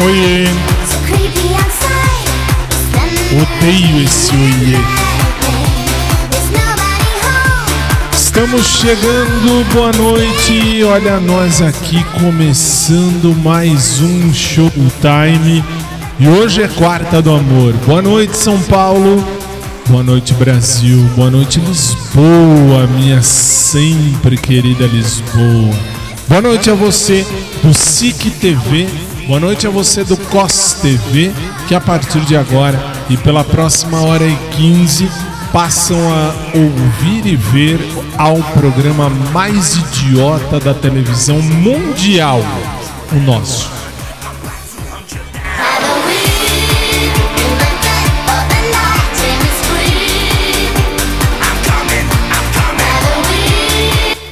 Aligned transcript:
Oiê. 0.00 0.44
Odeio 3.32 4.04
esse 4.04 4.32
oiê. 4.32 4.78
Estamos 8.12 8.66
chegando, 8.66 9.74
boa 9.74 9.90
noite. 9.92 10.84
Olha 10.84 11.18
nós 11.18 11.60
aqui 11.60 12.04
começando 12.20 13.34
mais 13.42 14.00
um 14.00 14.32
Showtime. 14.32 15.64
E 16.20 16.28
hoje 16.28 16.62
é 16.62 16.68
quarta 16.68 17.20
do 17.20 17.34
amor. 17.34 17.72
Boa 17.84 18.00
noite, 18.00 18.36
São 18.36 18.60
Paulo. 18.62 19.24
Boa 19.88 20.04
noite, 20.04 20.32
Brasil. 20.34 21.02
Boa 21.16 21.30
noite, 21.30 21.58
Lisboa, 21.58 22.86
minha 22.94 23.20
sempre 23.20 24.36
querida 24.36 24.86
Lisboa. 24.86 25.74
Boa 26.28 26.42
noite 26.42 26.70
a 26.70 26.74
você 26.74 27.26
do 27.64 27.74
SIC 27.74 28.30
TV 28.38 29.07
Boa 29.28 29.40
noite 29.40 29.66
a 29.66 29.70
você 29.70 30.04
do 30.04 30.16
COS 30.16 30.78
TV, 30.80 31.30
que 31.68 31.74
a 31.74 31.80
partir 31.82 32.20
de 32.20 32.34
agora 32.34 32.80
e 33.10 33.16
pela 33.18 33.44
próxima 33.44 34.00
hora 34.00 34.26
e 34.26 34.34
15 34.56 35.06
passam 35.52 35.98
a 36.10 36.34
ouvir 36.56 37.26
e 37.26 37.36
ver 37.36 37.78
ao 38.16 38.36
programa 38.54 39.10
mais 39.10 39.76
idiota 39.76 40.58
da 40.58 40.72
televisão 40.72 41.42
mundial, 41.42 42.40
o 43.12 43.16
nosso. 43.16 43.77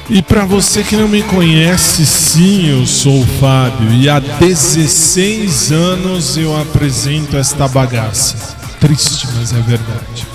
E 0.09 0.21
para 0.21 0.45
você 0.45 0.83
que 0.83 0.95
não 0.95 1.07
me 1.07 1.21
conhece, 1.21 2.05
sim, 2.05 2.69
eu 2.69 2.87
sou 2.87 3.21
o 3.21 3.27
Fábio 3.41 3.91
e 3.91 4.07
há 4.07 4.19
16 4.19 5.73
anos 5.73 6.37
eu 6.37 6.55
apresento 6.55 7.35
esta 7.35 7.67
bagaça. 7.67 8.55
Triste, 8.79 9.27
mas 9.35 9.51
é 9.51 9.59
verdade. 9.59 10.25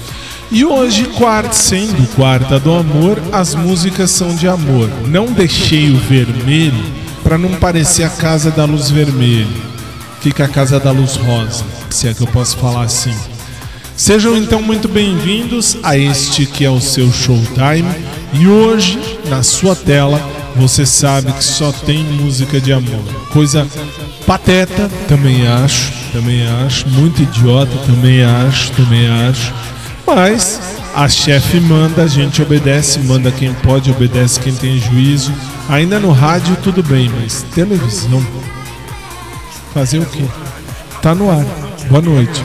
E 0.50 0.62
hoje, 0.62 1.06
quarta, 1.16 1.54
sendo 1.54 2.06
quarta 2.14 2.60
do 2.60 2.74
amor, 2.74 3.18
as 3.32 3.54
músicas 3.54 4.10
são 4.10 4.34
de 4.34 4.46
amor. 4.46 4.90
Não 5.06 5.24
deixei 5.24 5.90
o 5.90 5.96
vermelho 5.96 6.84
para 7.22 7.38
não 7.38 7.54
parecer 7.54 8.02
a 8.02 8.10
casa 8.10 8.50
da 8.50 8.66
luz 8.66 8.90
vermelha. 8.90 9.46
Fica 10.20 10.44
a 10.44 10.48
casa 10.48 10.78
da 10.78 10.90
luz 10.90 11.16
rosa, 11.16 11.64
se 11.88 12.08
é 12.08 12.12
que 12.12 12.20
eu 12.20 12.26
posso 12.26 12.58
falar 12.58 12.82
assim. 12.82 13.16
Sejam 13.96 14.36
então 14.36 14.60
muito 14.60 14.86
bem-vindos 14.86 15.78
a 15.82 15.96
este 15.96 16.44
que 16.44 16.62
é 16.62 16.70
o 16.70 16.80
seu 16.80 17.10
Showtime. 17.10 18.21
E 18.32 18.48
hoje, 18.48 18.98
na 19.28 19.42
sua 19.42 19.76
tela, 19.76 20.20
você 20.56 20.86
sabe 20.86 21.32
que 21.32 21.44
só 21.44 21.70
tem 21.70 22.04
música 22.04 22.60
de 22.60 22.72
amor. 22.72 23.02
Coisa 23.30 23.66
pateta, 24.26 24.90
também 25.08 25.46
acho, 25.46 25.92
também 26.12 26.46
acho. 26.64 26.88
Muito 26.88 27.22
idiota, 27.22 27.76
também 27.86 28.24
acho, 28.24 28.72
também 28.72 29.08
acho. 29.28 29.52
Mas 30.06 30.60
a 30.94 31.08
chefe 31.08 31.60
manda, 31.60 32.02
a 32.02 32.06
gente 32.06 32.42
obedece, 32.42 32.98
manda 33.00 33.30
quem 33.30 33.52
pode, 33.54 33.90
obedece 33.90 34.40
quem 34.40 34.54
tem 34.54 34.78
juízo. 34.78 35.32
Ainda 35.68 35.98
no 35.98 36.12
rádio 36.12 36.56
tudo 36.62 36.82
bem, 36.82 37.10
mas 37.20 37.44
televisão. 37.54 38.24
Fazer 39.72 39.98
o 39.98 40.06
quê? 40.06 40.24
Tá 41.00 41.14
no 41.14 41.30
ar. 41.30 41.44
Boa 41.88 42.02
noite. 42.02 42.44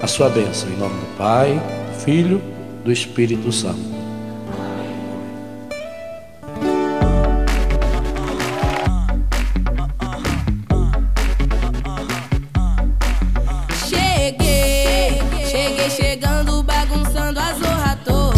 a 0.00 0.06
sua 0.06 0.28
bênção, 0.28 0.68
em 0.68 0.76
nome 0.76 0.94
do 0.94 1.16
Pai, 1.16 1.60
do 1.92 2.00
Filho, 2.04 2.42
do 2.84 2.92
Espírito 2.92 3.50
Santo. 3.50 3.94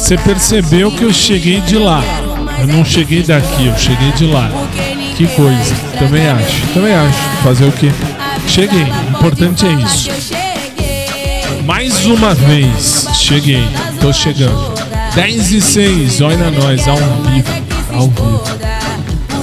Você 0.07 0.17
percebeu 0.19 0.93
que 0.93 1.03
eu 1.03 1.13
cheguei 1.13 1.61
de 1.63 1.77
lá. 1.77 2.01
Eu 2.61 2.69
não 2.69 2.85
cheguei 2.85 3.25
daqui, 3.25 3.67
eu 3.67 3.77
cheguei 3.77 4.13
de 4.13 4.27
lá. 4.27 4.49
Que 5.17 5.27
coisa. 5.27 5.75
Também 5.99 6.29
acho. 6.29 6.67
Também 6.73 6.95
acho. 6.95 7.19
Fazer 7.43 7.65
o 7.65 7.73
quê? 7.73 7.91
Cheguei. 8.47 8.85
O 8.85 9.19
importante 9.19 9.67
é 9.67 9.73
isso. 9.73 10.26
Mais 11.67 12.07
uma 12.07 12.35
vez. 12.35 13.07
Cheguei. 13.15 13.65
Tô 14.01 14.13
chegando. 14.13 14.73
10 15.15 15.53
e 15.53 15.61
6. 15.61 16.21
Olha 16.21 16.51
nós. 16.51 16.87
Ao 16.89 16.97
vivo. 16.97 17.53
Ao 17.93 18.09
vivo. 18.09 18.43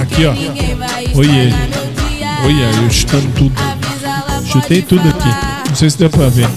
Aqui, 0.00 0.26
ó. 0.26 0.32
Oiê. 1.16 1.52
Olha, 2.44 2.82
eu 2.82 2.90
chutando 2.90 3.30
tudo. 3.36 3.54
Chutei 4.50 4.82
tudo 4.82 5.08
aqui. 5.08 5.68
Não 5.68 5.76
sei 5.76 5.90
se 5.90 5.98
deu 5.98 6.10
pra 6.10 6.28
ver 6.28 6.48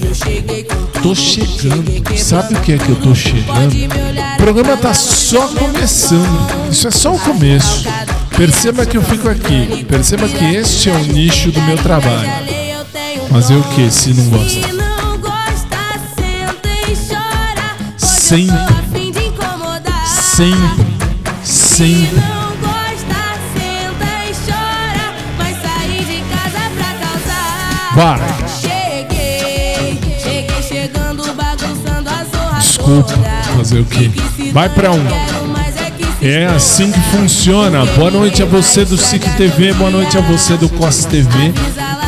tô 1.08 1.16
chegando. 1.16 2.18
Sabe 2.18 2.56
o 2.56 2.62
que 2.62 2.74
é 2.74 2.78
que 2.78 2.90
eu 2.90 2.96
tô 2.98 3.16
chegando? 3.16 3.74
O 4.34 4.38
programa 4.38 4.76
tá 4.76 4.94
só 4.94 5.48
começando. 5.48 6.70
Isso 6.70 6.88
é 6.88 6.92
só 6.92 7.14
o 7.14 7.20
começo. 7.20 7.88
Perceba 8.36 8.86
que 8.86 8.98
eu 8.98 9.02
fico 9.02 9.30
aqui. 9.30 9.86
Perceba 9.86 10.28
que 10.28 10.44
este 10.44 10.90
é 10.90 10.94
o 10.94 11.00
nicho 11.00 11.52
do 11.52 11.62
meu 11.62 11.78
trabalho. 11.78 12.30
Fazer 13.30 13.56
o 13.56 13.64
que 13.64 13.90
se 13.90 14.14
não 14.14 14.26
gosta? 14.26 14.77
Sempre. 18.28 18.52
Sempre. 20.06 20.86
Sempre. 21.46 22.20
Vai. 27.96 28.20
desculpa. 32.60 33.14
Fazer 33.56 33.80
o 33.80 33.86
quê? 33.86 34.12
Vai 34.52 34.68
para 34.68 34.92
um. 34.92 35.06
É 36.22 36.48
assim 36.48 36.92
que 36.92 37.00
funciona. 37.00 37.86
Boa 37.86 38.12
noite 38.12 38.44
a 38.44 38.46
você 38.46 38.84
do 38.84 38.98
SIC 38.98 39.24
TV, 39.38 39.72
boa 39.72 39.90
noite 39.90 40.18
a 40.18 40.22
você 40.22 40.58
do 40.58 40.68
COS 40.68 41.06
TV. 41.06 41.54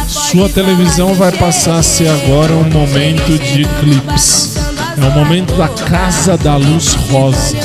Sua 0.06 0.50
televisão 0.50 1.14
vai 1.14 1.32
passar 1.32 1.78
a 1.78 1.84
ser 1.84 2.10
agora 2.10 2.52
um 2.52 2.70
momento 2.70 3.40
de 3.40 3.64
clips. 3.80 4.59
É 5.02 5.08
o 5.08 5.12
momento 5.12 5.56
da 5.56 5.70
Casa 5.70 6.38
da 6.38 6.58
Luz 6.58 6.94
Rosa. 7.10 7.56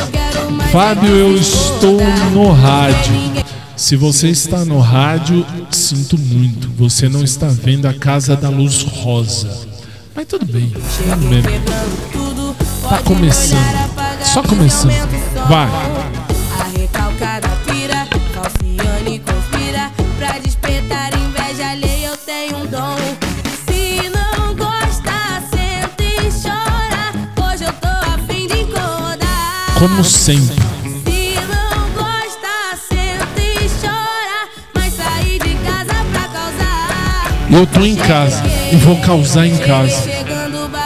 Fábio, 0.71 1.11
eu 1.11 1.37
estou 1.37 2.01
no 2.33 2.53
rádio. 2.53 3.45
Se 3.77 3.97
você 3.97 4.29
está 4.29 4.65
no 4.65 4.79
rádio, 4.79 5.45
sinto 5.71 6.17
muito. 6.17 6.71
Você 6.77 7.09
não 7.09 7.25
está 7.25 7.49
vendo 7.49 7.87
a 7.87 7.93
Casa 7.93 8.37
da 8.37 8.49
Luz 8.49 8.83
Rosa. 8.83 9.67
Mas 10.15 10.27
tudo 10.27 10.47
bem, 10.47 10.73
tá 11.09 11.17
mesmo. 11.17 11.51
Tá 12.89 12.99
começando. 12.99 13.59
Só 14.23 14.41
começando. 14.43 14.93
Vai. 15.49 15.69
Pra 36.11 36.29
causar. 36.29 37.49
Eu 37.51 37.67
tô 37.67 37.81
em 37.85 37.95
casa 37.95 38.43
e 38.73 38.77
vou 38.77 38.97
causar 39.01 39.47
em 39.47 39.59
casa. 39.59 40.09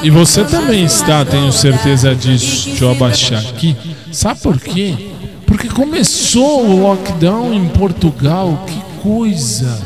E 0.02 0.10
você 0.10 0.44
também 0.44 0.84
está, 0.84 1.24
tenho 1.24 1.52
certeza 1.52 2.14
disso. 2.14 2.70
Deixa 2.70 2.84
eu 2.84 2.90
abaixar 2.90 3.40
aqui. 3.40 3.76
Sabe 4.10 4.40
por 4.40 4.58
quê? 4.58 4.94
Porque 5.46 5.68
começou 5.68 6.66
o 6.66 6.82
lockdown 6.82 7.54
em 7.54 7.68
Portugal. 7.68 8.66
Que 8.66 8.80
coisa! 9.00 9.80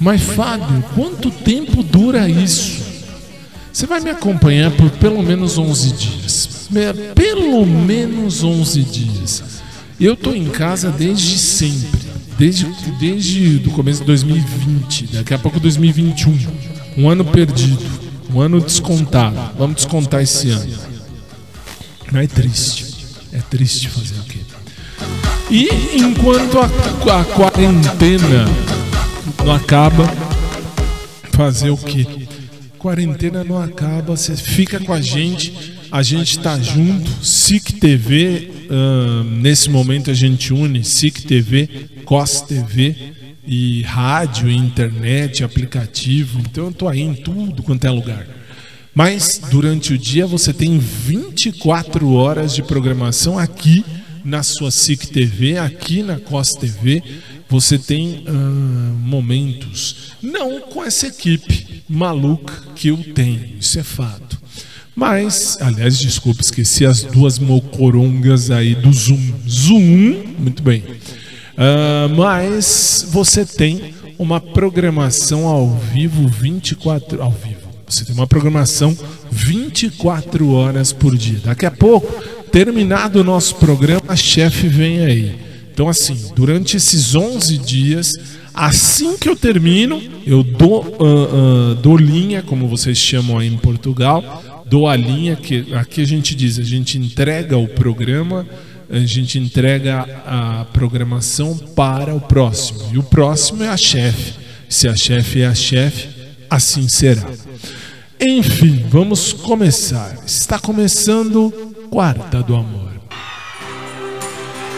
Mas 0.00 0.22
Fábio, 0.22 0.82
quanto 0.94 1.30
tempo 1.30 1.82
dura 1.82 2.28
isso? 2.28 2.82
Você 3.72 3.86
vai 3.86 4.00
me 4.00 4.10
acompanhar 4.10 4.70
por 4.70 4.90
pelo 4.90 5.22
menos 5.22 5.58
11 5.58 5.92
dias. 5.92 6.21
Pelo 7.14 7.66
menos 7.66 8.42
11 8.42 8.82
dias. 8.82 9.62
Eu 10.00 10.14
estou 10.14 10.34
em 10.34 10.48
casa 10.48 10.90
desde 10.90 11.38
sempre. 11.38 12.00
Desde, 12.38 12.66
desde 12.98 13.62
o 13.66 13.70
começo 13.70 14.00
de 14.00 14.06
2020. 14.06 15.06
Daqui 15.12 15.34
a 15.34 15.38
pouco 15.38 15.60
2021. 15.60 16.36
Um 16.96 17.08
ano 17.08 17.24
perdido. 17.24 17.78
Um 18.34 18.40
ano 18.40 18.60
descontado. 18.60 19.36
Vamos 19.58 19.76
descontar 19.76 20.22
esse 20.22 20.50
ano. 20.50 20.72
Não 22.10 22.20
é 22.20 22.26
triste. 22.26 22.86
É 23.32 23.38
triste 23.38 23.88
fazer 23.88 24.18
o 24.18 24.24
quê? 24.24 24.38
E 25.50 25.68
enquanto 25.98 26.58
a, 26.58 26.64
a 26.64 27.24
quarentena 27.24 28.46
não 29.44 29.52
acaba, 29.52 30.04
fazer 31.32 31.70
o 31.70 31.76
quê? 31.76 32.06
Quarentena 32.78 33.44
não 33.44 33.62
acaba, 33.62 34.16
você 34.16 34.34
fica 34.36 34.80
com 34.80 34.92
a 34.92 35.00
gente, 35.00 35.71
a 35.92 36.02
gente 36.02 36.38
tá 36.38 36.58
junto. 36.58 37.22
SIC 37.22 37.74
TV, 37.74 38.50
uh, 38.70 39.22
nesse 39.24 39.68
momento 39.68 40.10
a 40.10 40.14
gente 40.14 40.54
une 40.54 40.82
SIC 40.82 41.24
TV, 41.26 41.68
COS 42.06 42.40
TV 42.40 42.96
e 43.46 43.82
rádio, 43.82 44.50
internet, 44.50 45.44
aplicativo. 45.44 46.40
Então 46.40 46.66
eu 46.66 46.72
tô 46.72 46.88
aí 46.88 47.02
em 47.02 47.12
tudo 47.12 47.62
quanto 47.62 47.86
é 47.86 47.90
lugar. 47.90 48.26
Mas 48.94 49.40
durante 49.50 49.92
o 49.92 49.98
dia 49.98 50.26
você 50.26 50.54
tem 50.54 50.78
24 50.78 52.10
horas 52.10 52.54
de 52.54 52.62
programação 52.62 53.38
aqui 53.38 53.84
na 54.24 54.42
sua 54.42 54.70
SIC 54.70 55.08
TV, 55.08 55.58
aqui 55.58 56.02
na 56.02 56.18
COS 56.18 56.54
TV. 56.54 57.02
Você 57.50 57.78
tem 57.78 58.24
uh, 58.26 58.32
momentos, 58.32 60.14
não 60.22 60.58
com 60.58 60.82
essa 60.82 61.08
equipe 61.08 61.82
maluca 61.86 62.54
que 62.74 62.88
eu 62.88 62.96
tenho, 63.12 63.56
isso 63.60 63.78
é 63.78 63.82
fato. 63.82 64.41
Mas, 64.94 65.56
aliás, 65.60 65.98
desculpa, 65.98 66.42
esqueci 66.42 66.84
as 66.84 67.02
duas 67.02 67.38
mocorongas 67.38 68.50
aí 68.50 68.74
do 68.74 68.92
Zoom. 68.92 69.32
Zoom, 69.48 70.34
muito 70.38 70.62
bem. 70.62 70.84
Uh, 71.52 72.14
mas 72.16 73.06
você 73.10 73.44
tem 73.44 73.94
uma 74.18 74.40
programação 74.40 75.46
ao 75.46 75.68
vivo 75.68 76.28
24 76.28 77.22
ao 77.22 77.30
vivo. 77.30 77.60
Você 77.88 78.04
tem 78.04 78.14
uma 78.14 78.26
programação 78.26 78.96
24 79.30 80.50
horas 80.52 80.92
por 80.92 81.16
dia. 81.16 81.40
Daqui 81.44 81.66
a 81.66 81.70
pouco, 81.70 82.22
terminado 82.50 83.20
o 83.20 83.24
nosso 83.24 83.56
programa, 83.56 84.02
a 84.08 84.16
chefe 84.16 84.66
vem 84.68 85.00
aí. 85.00 85.38
Então 85.72 85.88
assim, 85.88 86.16
durante 86.34 86.76
esses 86.76 87.14
11 87.14 87.58
dias, 87.58 88.14
assim 88.54 89.16
que 89.16 89.28
eu 89.28 89.36
termino, 89.36 90.02
eu 90.26 90.42
dou, 90.42 90.84
uh, 90.84 91.72
uh, 91.72 91.74
dou 91.76 91.96
linha, 91.96 92.42
como 92.42 92.68
vocês 92.68 92.98
chamam 92.98 93.38
aí 93.38 93.48
em 93.48 93.56
Portugal, 93.56 94.22
dou 94.72 94.88
a 94.88 94.96
linha 94.96 95.36
que 95.36 95.66
aqui 95.74 96.00
a 96.00 96.06
gente 96.06 96.34
diz, 96.34 96.58
a 96.58 96.62
gente 96.62 96.96
entrega 96.96 97.58
o 97.58 97.68
programa, 97.68 98.46
a 98.88 99.00
gente 99.00 99.38
entrega 99.38 100.08
a 100.26 100.64
programação 100.72 101.54
para 101.76 102.14
o 102.14 102.18
próximo. 102.18 102.80
E 102.90 102.96
o 102.96 103.02
próximo 103.02 103.62
é 103.62 103.68
a 103.68 103.76
chefe. 103.76 104.32
Se 104.70 104.88
a 104.88 104.96
chefe 104.96 105.42
é 105.42 105.46
a 105.46 105.54
chefe, 105.54 106.08
assim 106.48 106.88
será. 106.88 107.28
Enfim, 108.18 108.86
vamos 108.88 109.34
começar. 109.34 110.16
Está 110.24 110.58
começando 110.58 111.50
Quarta 111.90 112.42
do 112.42 112.56
Amor. 112.56 112.92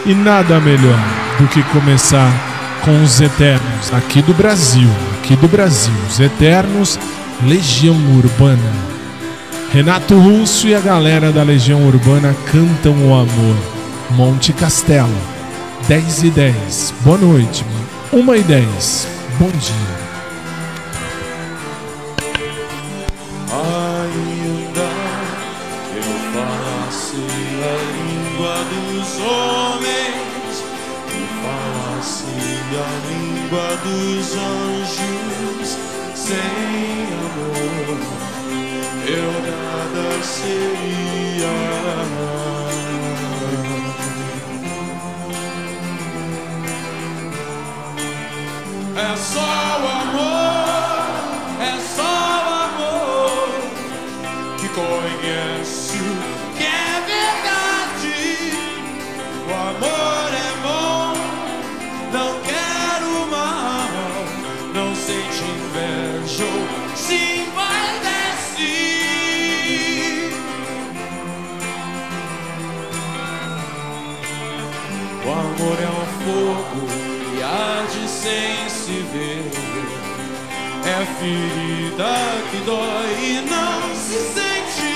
E 0.05 0.13
nada 0.13 0.59
melhor 0.59 0.99
do 1.39 1.47
que 1.47 1.63
começar 1.71 2.81
com 2.83 3.01
os 3.01 3.21
Eternos, 3.21 3.93
aqui 3.93 4.21
do 4.21 4.33
Brasil, 4.33 4.89
aqui 5.17 5.37
do 5.37 5.47
Brasil, 5.47 5.93
os 6.09 6.19
Eternos, 6.19 6.99
Legião 7.47 7.95
Urbana. 8.17 8.94
Renato 9.75 10.17
Russo 10.17 10.69
e 10.69 10.73
a 10.73 10.79
galera 10.79 11.33
da 11.33 11.43
Legião 11.43 11.85
Urbana 11.85 12.33
cantam 12.49 12.93
o 12.93 13.13
amor. 13.13 13.57
Monte 14.11 14.53
Castelo, 14.53 15.09
10 15.85 16.23
e 16.23 16.29
10. 16.29 16.93
Boa 17.01 17.17
noite, 17.17 17.65
1 18.13 18.35
e 18.35 18.39
10. 18.43 19.07
Bom 19.37 19.49
dia. 19.49 20.05
dos 33.83 34.35
anjos 34.35 35.77
sem 36.15 36.54
seria. 40.45 41.55
É 48.97 49.15
só 49.17 49.39
o 49.39 49.87
amor, 50.01 50.54
fogo 76.25 76.81
que 77.31 77.39
arde 77.43 78.09
sem 78.09 78.67
se 78.67 79.05
ver. 79.13 79.45
É 80.83 81.05
ferida 81.19 82.15
que 82.49 82.57
dói 82.65 83.11
e 83.21 83.41
não 83.49 83.95
se 83.95 84.19
sente. 84.33 84.95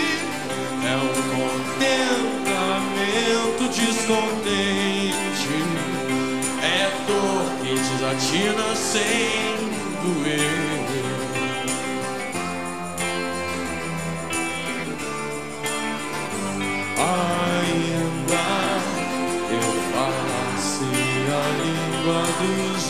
É 0.83 0.95
um 0.97 1.13
contentamento 1.35 3.63
descontente. 3.69 5.55
É 6.63 6.89
dor 7.07 7.45
que 7.61 7.71
desatina 7.75 8.67
sem 8.75 9.55
doer. 10.01 10.88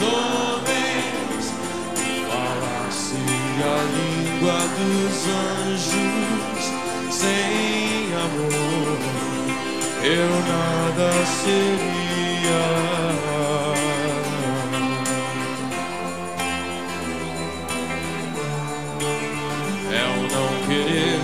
Homens, 0.02 1.54
falasse 2.28 3.16
a 3.64 3.78
língua 3.96 4.60
dos 4.78 5.18
anjos, 5.68 6.64
sem 7.12 8.14
amor 8.14 9.20
eu 10.02 10.30
nada 10.30 11.12
seria. 11.26 12.60
É 19.92 20.06
o 20.08 20.22
não 20.22 20.50
querer 20.68 21.20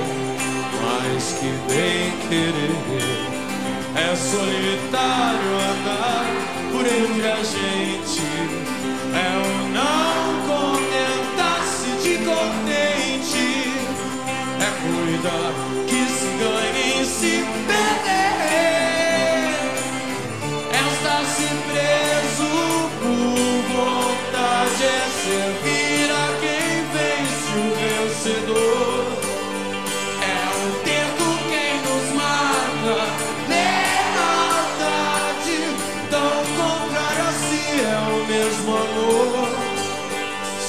mais 0.83 1.25
que 1.39 1.49
bem 1.73 2.11
querer. 2.27 2.75
É 3.95 4.15
solitário 4.15 5.53
andar 5.71 6.25
por 6.71 6.85
entre 6.85 7.27
a 7.27 7.37
gente. 7.37 8.14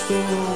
Estou 0.09 0.56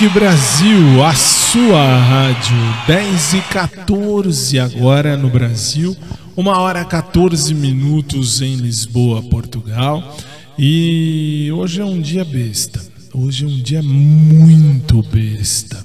SIC 0.00 0.08
Brasil, 0.14 1.04
a 1.04 1.14
sua 1.14 1.98
rádio, 1.98 2.56
10 2.86 3.34
e 3.34 3.40
14 3.52 4.58
agora 4.58 5.14
no 5.14 5.28
Brasil, 5.28 5.94
uma 6.34 6.58
hora 6.58 6.82
14 6.86 7.52
minutos 7.52 8.40
em 8.40 8.56
Lisboa, 8.56 9.22
Portugal. 9.22 10.16
E 10.58 11.50
hoje 11.52 11.82
é 11.82 11.84
um 11.84 12.00
dia 12.00 12.24
besta, 12.24 12.80
hoje 13.12 13.44
é 13.44 13.48
um 13.48 13.58
dia 13.58 13.82
muito 13.82 15.02
besta. 15.02 15.84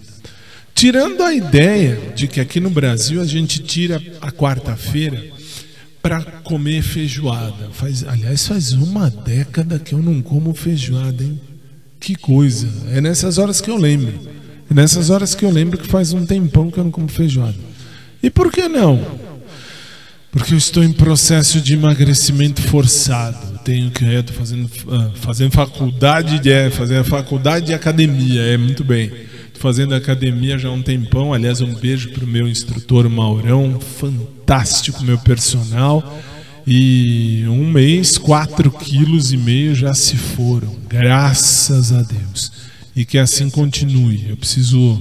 Tirando 0.74 1.22
a 1.22 1.34
ideia 1.34 2.14
de 2.16 2.26
que 2.30 2.40
aqui 2.40 2.62
no 2.62 2.70
Brasil 2.70 3.22
a 3.22 3.26
gente 3.26 3.60
tira 3.64 4.02
a 4.22 4.32
quarta-feira 4.32 5.22
para 6.02 6.22
comer 6.22 6.82
feijoada. 6.84 7.70
Faz, 7.74 8.06
aliás, 8.08 8.48
faz 8.48 8.72
uma 8.72 9.10
década 9.10 9.78
que 9.78 9.94
eu 9.94 10.02
não 10.02 10.22
como 10.22 10.54
feijoada, 10.54 11.22
hein? 11.22 11.38
Que 12.00 12.16
coisa. 12.16 12.68
É 12.92 13.02
nessas 13.02 13.38
horas 13.38 13.62
que 13.62 13.70
eu 13.70 13.78
lembro. 13.78 14.14
É 14.70 14.74
nessas 14.74 15.10
horas 15.10 15.36
que 15.36 15.46
eu 15.46 15.52
lembro 15.52 15.78
que 15.78 15.88
faz 15.88 16.14
um 16.14 16.26
tempão 16.26 16.70
que 16.70 16.78
eu 16.78 16.84
não 16.84 16.92
como 16.92 17.08
feijoada. 17.08 17.56
E 18.22 18.30
por 18.30 18.52
que 18.52 18.68
não? 18.68 19.00
Porque 20.32 20.54
eu 20.54 20.58
estou 20.58 20.84
em 20.84 20.92
processo 20.92 21.62
de 21.62 21.76
emagrecimento 21.76 22.62
forçado. 22.62 23.58
Tenho 23.64 23.90
que 23.90 24.04
é, 24.04 24.22
tô 24.22 24.34
fazendo, 24.34 24.70
ah, 24.92 25.12
fazendo 25.16 25.52
faculdade 25.52 26.40
de 26.40 26.52
é, 26.52 26.70
fazendo 26.70 27.06
faculdade 27.06 27.68
de 27.68 27.74
academia, 27.74 28.42
é 28.42 28.58
muito 28.58 28.84
bem. 28.84 29.10
Tô 29.54 29.60
fazendo 29.60 29.96
academia 29.96 30.58
já 30.58 30.68
há 30.68 30.72
um 30.72 30.82
tempão. 30.82 31.34
Aliás, 31.34 31.62
um 31.62 31.74
beijo 31.74 32.12
pro 32.12 32.28
meu 32.28 32.48
instrutor 32.48 33.10
Maurão, 33.10 33.80
fantástico 33.80 35.04
meu 35.04 35.18
personal. 35.20 36.04
E 36.68 37.46
um 37.48 37.70
mês, 37.70 38.18
quatro 38.18 38.72
quilos 38.72 39.32
e 39.32 39.38
meio 39.38 39.76
já 39.76 39.94
se 39.94 40.16
foram, 40.16 40.76
graças 40.90 41.92
a 41.92 42.02
Deus. 42.02 42.52
E 42.96 43.06
que 43.06 43.18
assim 43.18 43.50
continue. 43.50 44.30
Eu 44.30 44.38
preciso 44.38 45.00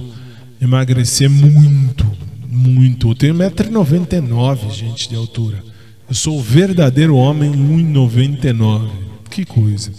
emagrecer 0.61 1.29
muito, 1.29 2.05
muito. 2.47 3.09
Eu 3.09 3.15
tenho 3.15 3.33
1,99m, 3.33 4.71
gente, 4.71 5.09
de 5.09 5.15
altura. 5.15 5.63
Eu 6.07 6.13
sou 6.13 6.37
o 6.37 6.41
verdadeiro 6.41 7.15
homem 7.15 7.51
1,99m. 7.51 8.89
Que 9.29 9.43
coisa. 9.43 9.91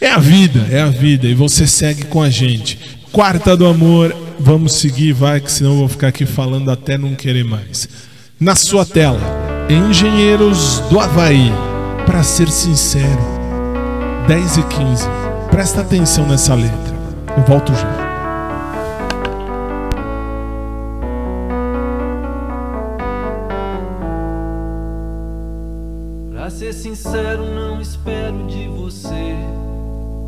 É 0.00 0.10
a 0.10 0.18
vida, 0.18 0.66
é 0.70 0.80
a 0.80 0.88
vida. 0.88 1.26
E 1.26 1.34
você 1.34 1.66
segue 1.66 2.04
com 2.04 2.22
a 2.22 2.30
gente. 2.30 2.78
Quarta 3.12 3.56
do 3.56 3.66
amor, 3.66 4.16
vamos 4.38 4.74
seguir, 4.74 5.12
vai, 5.12 5.40
que 5.40 5.52
senão 5.52 5.72
eu 5.72 5.78
vou 5.78 5.88
ficar 5.88 6.08
aqui 6.08 6.24
falando 6.24 6.70
até 6.70 6.96
não 6.96 7.14
querer 7.14 7.44
mais. 7.44 7.88
Na 8.40 8.54
sua 8.54 8.84
tela. 8.84 9.45
Engenheiros 9.68 10.78
do 10.88 11.00
Havaí. 11.00 11.50
Para 12.06 12.22
ser 12.22 12.48
sincero, 12.48 13.20
10 14.28 14.58
e 14.58 14.62
15. 14.62 15.08
Presta 15.50 15.80
atenção 15.80 16.24
nessa 16.24 16.54
letra. 16.54 16.94
Eu 17.36 17.42
volto 17.42 17.74
já. 17.74 18.06
Pra 26.30 26.48
ser 26.48 26.72
sincero, 26.72 27.46
não 27.46 27.80
espero 27.80 28.46
de 28.46 28.68
você 28.68 29.34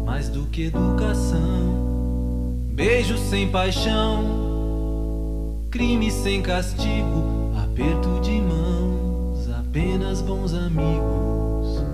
mais 0.04 0.28
do 0.28 0.46
que 0.46 0.64
educação. 0.64 1.38
Beijo 2.72 3.16
sem 3.16 3.48
paixão, 3.48 4.24
crime 5.70 6.10
sem 6.10 6.42
castigo, 6.42 7.52
aperto 7.56 8.20
de 8.20 8.40
mão 8.40 8.97
apenas 9.78 10.20
bons 10.20 10.52
amigos. 10.54 11.84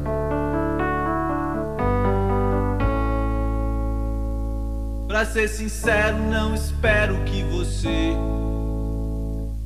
Pra 5.06 5.26
ser 5.26 5.48
sincero, 5.48 6.16
não 6.30 6.54
espero 6.54 7.22
que 7.24 7.42
você 7.44 8.16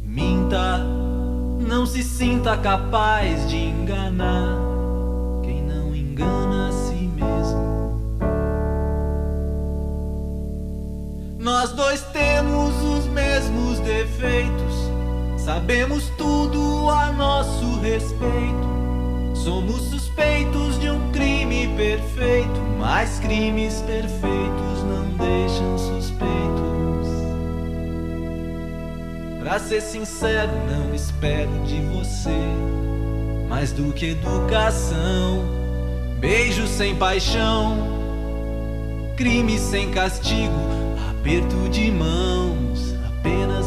minta. 0.03 0.79
Não 1.61 1.87
se 1.87 2.03
sinta 2.03 2.57
capaz 2.57 3.49
de 3.49 3.57
enganar 3.57 4.57
quem 5.45 5.63
não 5.63 5.95
engana 5.95 6.71
a 6.71 6.73
si 6.73 7.09
mesmo. 7.15 8.01
Nós 11.39 11.71
dois 11.73 12.03
temos 12.13 12.75
os 12.83 13.07
mesmos 13.07 13.79
defeitos 13.81 14.89
Sabemos 15.49 16.11
respeito. 17.99 19.35
Somos 19.35 19.83
suspeitos 19.83 20.79
de 20.79 20.89
um 20.89 21.11
crime 21.11 21.69
perfeito, 21.77 22.61
mas 22.79 23.19
crimes 23.19 23.83
perfeitos 23.83 24.83
não 24.85 25.09
deixam 25.17 25.77
suspeitos. 25.77 26.29
Pra 29.41 29.59
ser 29.59 29.81
sincero, 29.81 30.53
não 30.71 30.95
espero 30.95 31.51
de 31.67 31.81
você 31.81 32.31
mais 33.49 33.73
do 33.73 33.93
que 33.93 34.11
educação, 34.11 35.43
beijo 36.21 36.67
sem 36.67 36.95
paixão, 36.95 37.79
crime 39.17 39.59
sem 39.59 39.91
castigo, 39.91 40.53
aperto 41.11 41.69
de 41.71 41.91
mãos, 41.91 42.95
apenas 43.07 43.58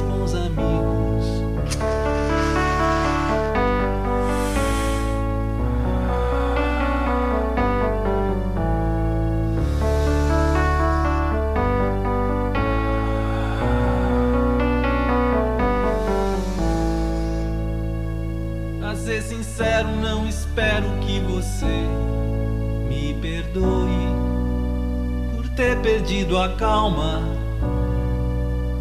perdido 26.41 26.43
a 26.43 26.49
calma, 26.49 27.21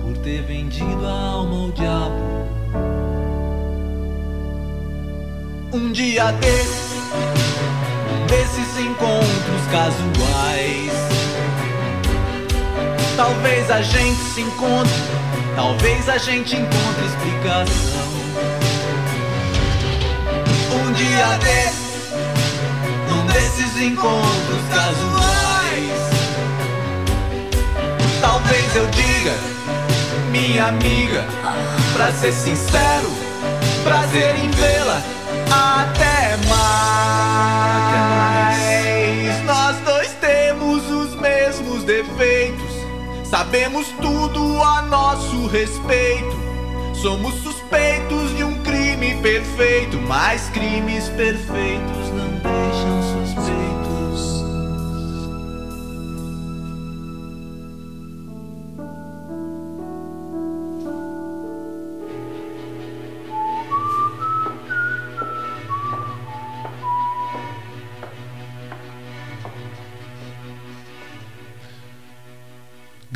por 0.02 0.16
ter 0.18 0.42
vendido 0.42 1.06
a 1.06 1.10
alma 1.10 1.64
ao 1.64 1.72
diabo. 1.72 2.48
Um 5.72 5.92
dia 5.92 6.32
desses, 6.32 7.02
desses 8.28 8.78
encontros 8.78 9.66
casuais, 9.70 10.92
talvez 13.16 13.70
a 13.70 13.82
gente 13.82 14.20
se 14.34 14.40
encontre, 14.40 14.92
talvez 15.54 16.08
a 16.08 16.18
gente 16.18 16.56
encontre 16.56 17.04
explicação. 17.06 18.10
Um 20.72 20.92
dia 20.92 21.38
desses, 21.38 22.12
um 23.12 23.26
desses 23.26 23.80
encontros 23.80 24.62
casuais. 24.74 25.49
Talvez 28.70 28.76
eu 28.76 28.86
diga, 28.90 29.34
minha 30.30 30.66
amiga, 30.66 31.24
pra 31.92 32.12
ser 32.12 32.32
sincero, 32.32 33.10
prazer 33.82 34.36
em 34.36 34.48
vê-la. 34.50 35.02
Até 35.50 36.36
mais. 36.48 36.60
Nós 39.44 39.76
dois 39.78 40.12
temos 40.20 40.88
os 40.88 41.14
mesmos 41.16 41.82
defeitos, 41.84 42.72
sabemos 43.24 43.88
tudo 44.00 44.62
a 44.62 44.82
nosso 44.82 45.46
respeito. 45.48 46.38
Somos 46.94 47.34
suspeitos 47.42 48.36
de 48.36 48.44
um 48.44 48.62
crime 48.62 49.16
perfeito, 49.22 49.98
mas 50.06 50.48
crimes 50.50 51.08
perfeitos 51.08 52.10
não 52.14 52.19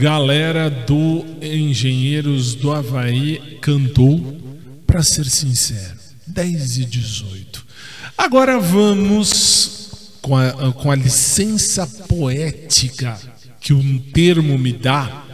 galera 0.04 0.68
do 0.68 1.24
Engenheiros 1.40 2.54
do 2.54 2.70
Havaí 2.70 3.58
cantou, 3.62 4.38
para 4.86 5.02
ser 5.02 5.24
sincero, 5.24 5.96
10 6.26 6.76
e 6.76 6.84
18. 6.84 7.66
Agora 8.18 8.60
vamos 8.60 10.18
com 10.20 10.36
a, 10.36 10.74
com 10.74 10.90
a 10.90 10.94
licença 10.94 11.86
poética 12.06 13.18
que 13.58 13.72
um 13.72 13.98
termo 13.98 14.58
me 14.58 14.74
dá. 14.74 15.24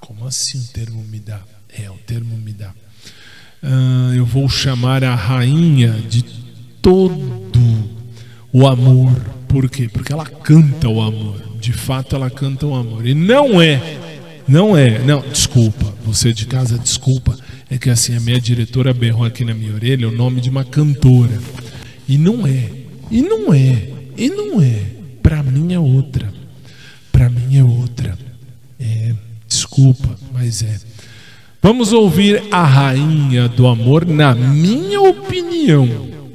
Como 0.00 0.26
assim 0.26 0.58
o 0.58 0.72
termo 0.72 1.04
me 1.04 1.20
dá? 1.20 1.40
É, 1.68 1.88
o 1.88 1.98
termo 1.98 2.36
me 2.36 2.52
dá. 2.52 2.74
Uh, 3.62 4.12
eu 4.16 4.26
vou 4.26 4.48
chamar 4.48 5.04
a 5.04 5.14
rainha 5.14 5.92
de 5.92 6.24
todo 6.82 7.88
o 8.52 8.66
amor. 8.66 9.14
Por 9.46 9.70
quê? 9.70 9.88
Porque 9.88 10.12
ela 10.12 10.26
canta 10.26 10.88
o 10.88 11.00
amor 11.00 11.47
de 11.58 11.72
fato 11.72 12.16
ela 12.16 12.30
canta 12.30 12.66
o 12.66 12.74
amor. 12.74 13.06
E 13.06 13.14
não 13.14 13.60
é, 13.60 13.98
não 14.46 14.76
é, 14.76 14.98
não, 15.00 15.20
desculpa, 15.20 15.94
você 16.04 16.32
de 16.32 16.46
casa, 16.46 16.78
desculpa. 16.78 17.36
É 17.70 17.76
que 17.76 17.90
assim, 17.90 18.16
a 18.16 18.20
minha 18.20 18.40
diretora 18.40 18.94
berrou 18.94 19.24
aqui 19.24 19.44
na 19.44 19.52
minha 19.52 19.74
orelha 19.74 20.08
o 20.08 20.12
nome 20.12 20.40
de 20.40 20.48
uma 20.48 20.64
cantora. 20.64 21.38
E 22.08 22.16
não 22.16 22.46
é, 22.46 22.70
e 23.10 23.20
não 23.20 23.52
é, 23.52 23.88
e 24.16 24.28
não 24.30 24.62
é. 24.62 24.82
Pra 25.22 25.42
mim 25.42 25.74
é 25.74 25.78
outra. 25.78 26.32
Pra 27.12 27.28
mim 27.28 27.58
é 27.58 27.64
outra. 27.64 28.16
É, 28.80 29.14
desculpa, 29.46 30.16
mas 30.32 30.62
é. 30.62 30.78
Vamos 31.60 31.92
ouvir 31.92 32.42
a 32.50 32.64
rainha 32.64 33.48
do 33.48 33.66
amor, 33.66 34.06
na 34.06 34.34
minha 34.34 35.00
opinião. 35.02 35.88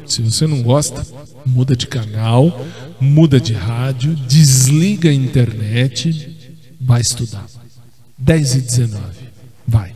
Se 0.05 0.21
você 0.21 0.45
não 0.45 0.61
gosta, 0.61 1.03
muda 1.45 1.75
de 1.75 1.87
canal 1.87 2.63
muda 3.03 3.39
de 3.39 3.53
rádio, 3.53 4.15
desliga 4.15 5.09
a 5.09 5.13
internet, 5.13 6.55
vai 6.79 7.01
estudar. 7.01 7.45
10 8.17 8.55
e 8.55 8.61
19. 8.61 9.03
Vai. 9.67 9.93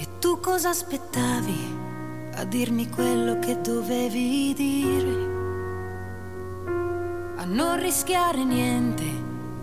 E 0.00 0.06
tu 0.20 0.36
aspettavi? 0.66 1.67
A 2.38 2.44
dirmi 2.44 2.88
quello 2.88 3.40
che 3.40 3.60
dovevi 3.60 4.54
dire? 4.54 5.26
A 7.36 7.44
non 7.44 7.80
rischiare 7.80 8.44
niente, 8.44 9.02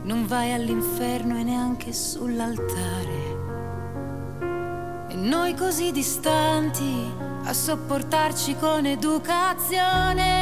non 0.03 0.27
vai 0.27 0.51
all'inferno 0.51 1.37
e 1.37 1.43
neanche 1.43 1.93
sull'altare. 1.93 3.23
E 5.07 5.15
noi 5.15 5.55
così 5.55 5.93
distanti 5.93 7.09
a 7.45 7.53
sopportarci 7.53 8.57
con 8.57 8.85
educazione. 8.85 10.33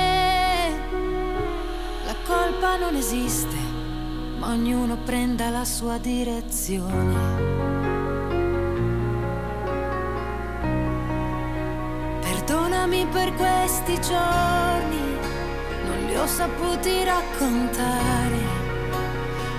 La 2.05 2.15
colpa 2.25 2.77
non 2.77 2.95
esiste, 2.95 3.57
ma 4.39 4.47
ognuno 4.47 4.97
prenda 5.05 5.49
la 5.49 5.65
sua 5.65 5.99
direzione. 5.99 7.72
Per 13.11 13.33
questi 13.35 13.99
giorni, 14.01 15.17
non 15.85 16.05
li 16.07 16.15
ho 16.15 16.25
saputi 16.25 17.03
raccontare. 17.03 18.39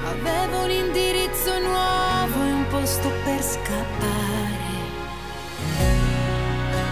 Avevo 0.08 0.64
un 0.64 0.70
indirizzo 0.70 1.60
nuovo 1.60 2.42
e 2.42 2.52
un 2.52 2.66
posto 2.68 3.12
per 3.22 3.40
scappare. 3.40 4.72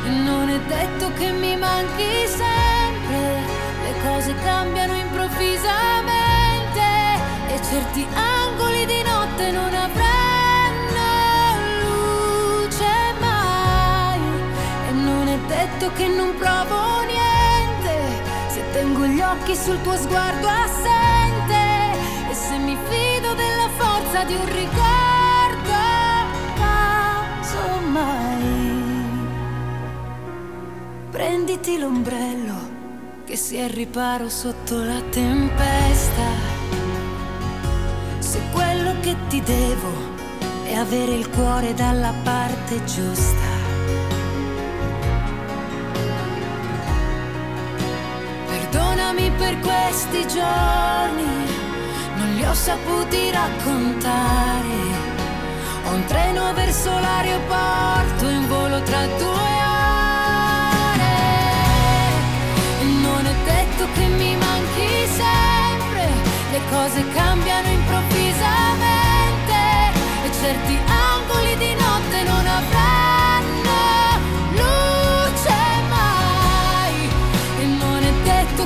Non 0.06 0.50
è 0.50 0.60
detto 0.60 1.12
che 1.14 1.32
mi 1.32 1.56
manchi 1.56 2.26
sempre, 2.28 3.40
le 3.82 3.94
cose 4.04 4.34
cambiano 4.44 4.94
improvvisamente 4.94 6.80
e 7.48 7.60
certi 7.62 8.06
angoli 8.14 8.31
occhi 19.42 19.56
sul 19.56 19.80
tuo 19.82 19.96
sguardo 19.96 20.46
assente 20.46 22.30
e 22.30 22.34
se 22.34 22.56
mi 22.58 22.76
fido 22.88 23.34
della 23.34 23.68
forza 23.76 24.22
di 24.24 24.34
un 24.34 24.46
ricordo, 24.46 25.72
casomai. 27.40 28.30
Prenditi 31.10 31.78
l'ombrello 31.78 32.70
che 33.24 33.34
si 33.36 33.56
è 33.56 33.68
riparo 33.68 34.28
sotto 34.28 34.76
la 34.84 35.02
tempesta. 35.10 36.50
Se 38.20 38.40
quello 38.52 38.94
che 39.00 39.16
ti 39.28 39.42
devo 39.42 39.90
è 40.64 40.74
avere 40.74 41.14
il 41.14 41.28
cuore 41.30 41.74
dalla 41.74 42.14
parte 42.22 42.84
giusta. 42.84 43.51
Per 49.36 49.58
questi 49.60 50.26
giorni, 50.26 51.46
non 52.16 52.34
li 52.34 52.44
ho 52.44 52.54
saputi 52.54 53.30
raccontare. 53.30 55.10
Ho 55.84 55.94
un 55.94 56.04
treno 56.06 56.52
verso 56.54 56.90
l'aeroporto 56.90 58.28
in 58.28 58.46
volo 58.48 58.82
tra 58.82 59.06
due 59.06 59.52
ore. 59.66 61.14
Non 63.00 63.26
è 63.26 63.34
detto 63.44 63.86
che 63.94 64.06
mi 64.06 64.36
manchi 64.36 65.06
sempre, 65.06 66.08
le 66.50 66.60
cose 66.70 67.08
cambiano 67.10 67.68
improvvisamente 67.68 69.54
e 70.24 70.32
certi 70.40 70.78
angoli 70.86 71.56
di 71.56 71.74
notte 71.74 72.22
non 72.24 72.46
avranno 72.46 73.01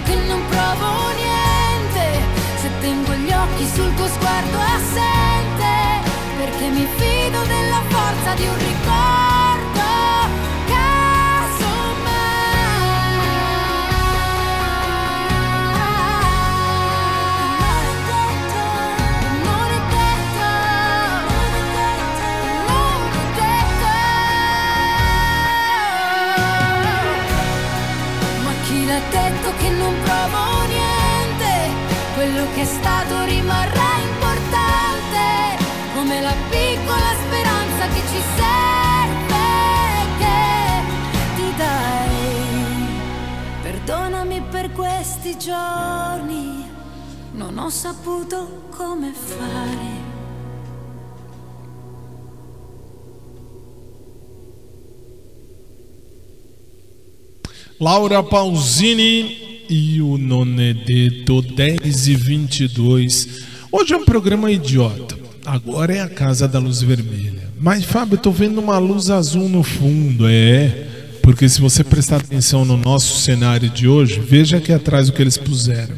che 0.06 0.14
non 0.14 0.40
provo 0.48 0.88
niente, 1.16 2.22
se 2.60 2.70
tengo 2.80 3.12
gli 3.14 3.32
occhi 3.32 3.66
sul 3.66 3.92
tuo 3.94 4.06
sguardo 4.06 4.58
assente, 4.58 5.72
perché 6.38 6.68
mi 6.68 6.86
fido 6.96 7.42
della 7.44 7.82
forza 7.88 8.34
di 8.34 8.46
un 8.46 8.58
ricordo. 8.58 9.55
Che 32.56 32.62
è 32.62 32.64
stato 32.64 33.22
rimarrà 33.24 33.98
importante, 34.00 35.62
come 35.94 36.22
la 36.22 36.34
piccola 36.48 37.12
speranza 37.26 37.86
che 37.88 38.00
ci 38.00 38.22
serve, 38.34 39.44
che 40.16 40.32
ti 41.36 41.54
dai. 41.54 42.88
Perdonami 43.60 44.40
per 44.50 44.72
questi 44.72 45.36
giorni, 45.36 46.66
non 47.32 47.58
ho 47.58 47.68
saputo 47.68 48.62
come 48.74 49.12
fare. 49.12 50.04
Laura 57.76 58.22
Pausini 58.22 59.45
e 59.68 60.00
o 60.00 60.16
Nonedeto 60.16 61.42
10 61.42 62.08
e 62.08 62.14
22. 62.14 63.28
Hoje 63.70 63.94
é 63.94 63.96
um 63.96 64.04
programa 64.04 64.50
idiota. 64.50 65.16
Agora 65.44 65.94
é 65.94 66.00
a 66.00 66.08
Casa 66.08 66.46
da 66.46 66.58
Luz 66.58 66.82
Vermelha. 66.82 67.50
Mas, 67.58 67.84
Fábio, 67.84 68.18
tô 68.18 68.30
vendo 68.30 68.58
uma 68.58 68.78
luz 68.78 69.10
azul 69.10 69.48
no 69.48 69.62
fundo. 69.62 70.26
É, 70.28 70.86
porque 71.22 71.48
se 71.48 71.60
você 71.60 71.82
prestar 71.82 72.16
atenção 72.16 72.64
no 72.64 72.76
nosso 72.76 73.20
cenário 73.20 73.68
de 73.68 73.88
hoje, 73.88 74.20
veja 74.20 74.58
aqui 74.58 74.72
atrás 74.72 75.08
o 75.08 75.12
que 75.12 75.22
eles 75.22 75.36
puseram. 75.36 75.94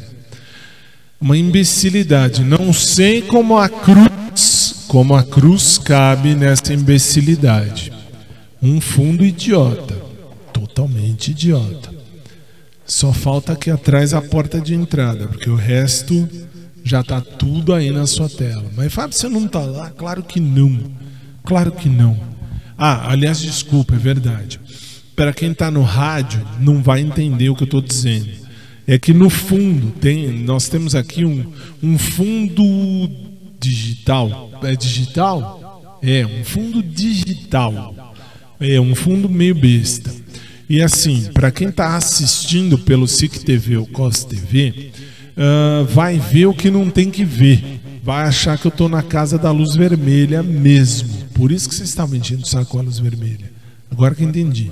Uma 1.21 1.37
imbecilidade. 1.37 2.45
Não 2.45 2.73
sei 2.73 3.23
como 3.23 3.59
a 3.59 3.69
cruz, 3.69 4.85
como 4.89 5.15
a 5.15 5.23
cruz 5.23 5.79
cabe 5.79 6.35
nessa 6.35 6.73
imbecilidade. 6.73 7.93
Um 8.63 8.81
fundo 8.81 9.25
idiota. 9.25 9.97
Totalmente 10.53 11.33
idiota. 11.33 11.98
Só 12.89 13.13
falta 13.13 13.53
aqui 13.53 13.71
atrás 13.71 14.15
a 14.15 14.23
porta 14.23 14.59
de 14.59 14.75
entrada, 14.75 15.29
porque 15.29 15.51
o 15.51 15.55
resto 15.55 16.27
já 16.83 17.03
tá 17.03 17.21
tudo 17.21 17.75
aí 17.75 17.91
na 17.91 18.07
sua 18.07 18.31
tela. 18.31 18.65
Mas 18.75 18.91
Fábio, 18.91 19.15
você 19.15 19.29
não 19.29 19.47
tá 19.47 19.61
lá? 19.61 19.91
Claro 19.91 20.23
que 20.23 20.41
não. 20.41 20.81
Claro 21.45 21.71
que 21.71 21.87
não. 21.87 22.19
Ah, 22.79 23.11
aliás, 23.11 23.41
desculpa, 23.41 23.95
é 23.95 23.99
verdade. 23.99 24.59
Para 25.15 25.35
quem 25.35 25.53
tá 25.53 25.71
no 25.71 25.83
rádio, 25.83 26.41
não 26.61 26.83
vai 26.83 27.03
entender 27.03 27.51
o 27.51 27.55
que 27.55 27.65
eu 27.65 27.69
tô 27.69 27.83
dizendo. 27.83 28.31
É 28.87 28.99
que 28.99 29.13
no 29.13 29.29
fundo 29.29 29.91
tem, 30.01 30.39
nós 30.39 30.67
temos 30.71 30.95
aqui 30.95 31.27
um, 31.27 31.53
um 31.83 31.99
fundo 31.99 32.65
digital. 33.61 34.51
É 34.63 34.75
digital? 34.75 35.99
É, 36.03 36.25
um 36.25 36.43
fundo 36.43 36.83
digital. 36.83 38.15
É 38.59 38.81
um 38.81 38.95
fundo 38.95 39.29
meio 39.29 39.55
besta. 39.55 40.11
E 40.69 40.83
assim, 40.83 41.31
para 41.33 41.51
quem 41.51 41.69
está 41.69 41.97
assistindo 41.97 42.79
pelo 42.79 43.09
SIC 43.09 43.39
TV 43.41 43.79
ou 43.79 43.87
COS 43.87 44.25
TV, 44.25 44.91
ah, 45.39 45.87
vai 45.89 46.19
ver 46.19 46.47
o 46.47 46.55
que 46.55 46.71
não 46.71 46.91
tem 46.91 47.11
que 47.11 47.25
ver. 47.25 47.81
Vai 48.03 48.27
achar 48.27 48.59
que 48.59 48.67
eu 48.67 48.71
estou 48.71 48.89
na 48.89 49.03
casa 49.03 49.39
da 49.39 49.51
luz 49.51 49.75
vermelha 49.77 50.43
mesmo. 50.43 51.09
Por 51.33 51.53
isso 51.53 51.69
que 51.69 51.75
vocês 51.75 51.89
estavam 51.89 52.17
enchendo 52.17 52.47
saco 52.47 52.79
a 52.79 52.83
luz 52.83 52.99
vermelha. 52.99 53.51
Agora 53.91 54.15
que 54.15 54.25
entendi. 54.25 54.71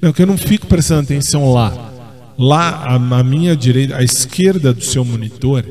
Não, 0.00 0.12
que 0.12 0.22
eu 0.22 0.26
não 0.26 0.36
fico 0.36 0.66
prestando 0.66 1.02
atenção 1.02 1.52
lá. 1.52 1.90
Lá, 2.38 2.94
à, 2.94 3.22
minha 3.22 3.56
direita, 3.56 3.96
à 3.96 4.02
esquerda 4.02 4.72
do 4.72 4.82
seu 4.84 5.04
monitor, 5.04 5.64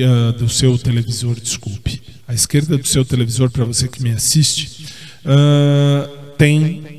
ah, 0.00 0.32
do 0.38 0.48
seu 0.48 0.78
televisor, 0.78 1.38
desculpe. 1.38 2.00
À 2.26 2.32
esquerda 2.32 2.78
do 2.78 2.86
seu 2.86 3.04
televisor, 3.04 3.50
para 3.50 3.64
você 3.64 3.86
que 3.86 4.02
me 4.02 4.10
assiste, 4.10 4.86
ah, 5.26 6.08
tem 6.38 6.93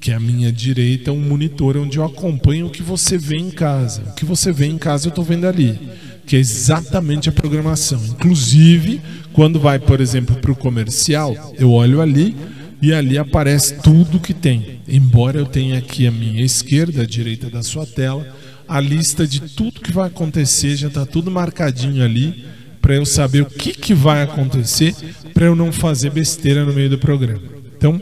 que 0.00 0.10
é 0.10 0.14
a 0.14 0.20
minha 0.20 0.50
direita, 0.50 1.12
um 1.12 1.20
monitor 1.20 1.76
onde 1.76 1.98
eu 1.98 2.04
acompanho 2.04 2.66
o 2.66 2.70
que 2.70 2.82
você 2.82 3.18
vê 3.18 3.36
em 3.36 3.50
casa. 3.50 4.02
O 4.08 4.14
que 4.14 4.24
você 4.24 4.50
vê 4.50 4.66
em 4.66 4.78
casa 4.78 5.06
eu 5.06 5.10
estou 5.10 5.22
vendo 5.22 5.46
ali, 5.46 5.78
que 6.26 6.36
é 6.36 6.38
exatamente 6.38 7.28
a 7.28 7.32
programação. 7.32 8.02
Inclusive, 8.06 9.00
quando 9.32 9.60
vai, 9.60 9.78
por 9.78 10.00
exemplo, 10.00 10.36
para 10.36 10.50
o 10.50 10.56
comercial, 10.56 11.54
eu 11.58 11.70
olho 11.70 12.00
ali 12.00 12.34
e 12.80 12.94
ali 12.94 13.18
aparece 13.18 13.74
tudo 13.82 14.18
que 14.18 14.32
tem. 14.32 14.80
Embora 14.88 15.38
eu 15.38 15.44
tenha 15.44 15.78
aqui 15.78 16.06
à 16.06 16.10
minha 16.10 16.42
esquerda, 16.42 17.02
à 17.02 17.06
direita 17.06 17.50
da 17.50 17.62
sua 17.62 17.84
tela, 17.84 18.26
a 18.66 18.80
lista 18.80 19.26
de 19.26 19.40
tudo 19.40 19.80
que 19.80 19.92
vai 19.92 20.06
acontecer, 20.08 20.76
já 20.76 20.88
está 20.88 21.04
tudo 21.04 21.30
marcadinho 21.30 22.02
ali, 22.02 22.46
para 22.80 22.94
eu 22.94 23.04
saber 23.04 23.42
o 23.42 23.46
que, 23.46 23.74
que 23.74 23.92
vai 23.92 24.22
acontecer, 24.22 24.94
para 25.34 25.44
eu 25.44 25.54
não 25.54 25.70
fazer 25.70 26.10
besteira 26.10 26.64
no 26.64 26.72
meio 26.72 26.88
do 26.88 26.98
programa. 26.98 27.42
Então, 27.76 28.00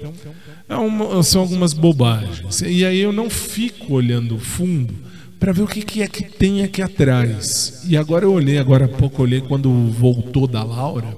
É 0.69 0.77
uma, 0.77 1.23
são 1.23 1.41
algumas 1.41 1.73
bobagens. 1.73 2.61
E 2.61 2.85
aí 2.85 2.99
eu 2.99 3.13
não 3.13 3.31
fico 3.31 3.95
olhando 3.95 4.39
fundo 4.39 4.95
para 5.41 5.53
ver 5.53 5.63
o 5.63 5.67
que, 5.67 5.83
que 5.83 6.03
é 6.03 6.09
que 6.09 6.25
tem 6.25 6.63
aqui 6.63 6.83
atrás. 6.83 7.83
E 7.89 7.97
agora 7.97 8.25
eu 8.25 8.33
olhei, 8.33 8.59
agora 8.59 8.85
há 8.85 8.89
pouco 8.89 9.23
olhei 9.23 9.41
quando 9.41 9.71
voltou 9.91 10.47
da 10.47 10.63
Laura. 10.63 11.17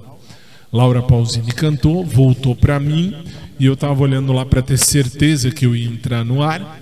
Laura 0.71 1.01
Pausini 1.01 1.51
cantou, 1.51 2.05
voltou 2.05 2.55
para 2.55 2.79
mim 2.79 3.13
e 3.59 3.65
eu 3.65 3.75
tava 3.75 4.01
olhando 4.01 4.31
lá 4.31 4.45
para 4.45 4.61
ter 4.61 4.77
certeza 4.77 5.51
que 5.51 5.65
eu 5.65 5.75
ia 5.75 5.87
entrar 5.87 6.23
no 6.23 6.41
ar. 6.41 6.79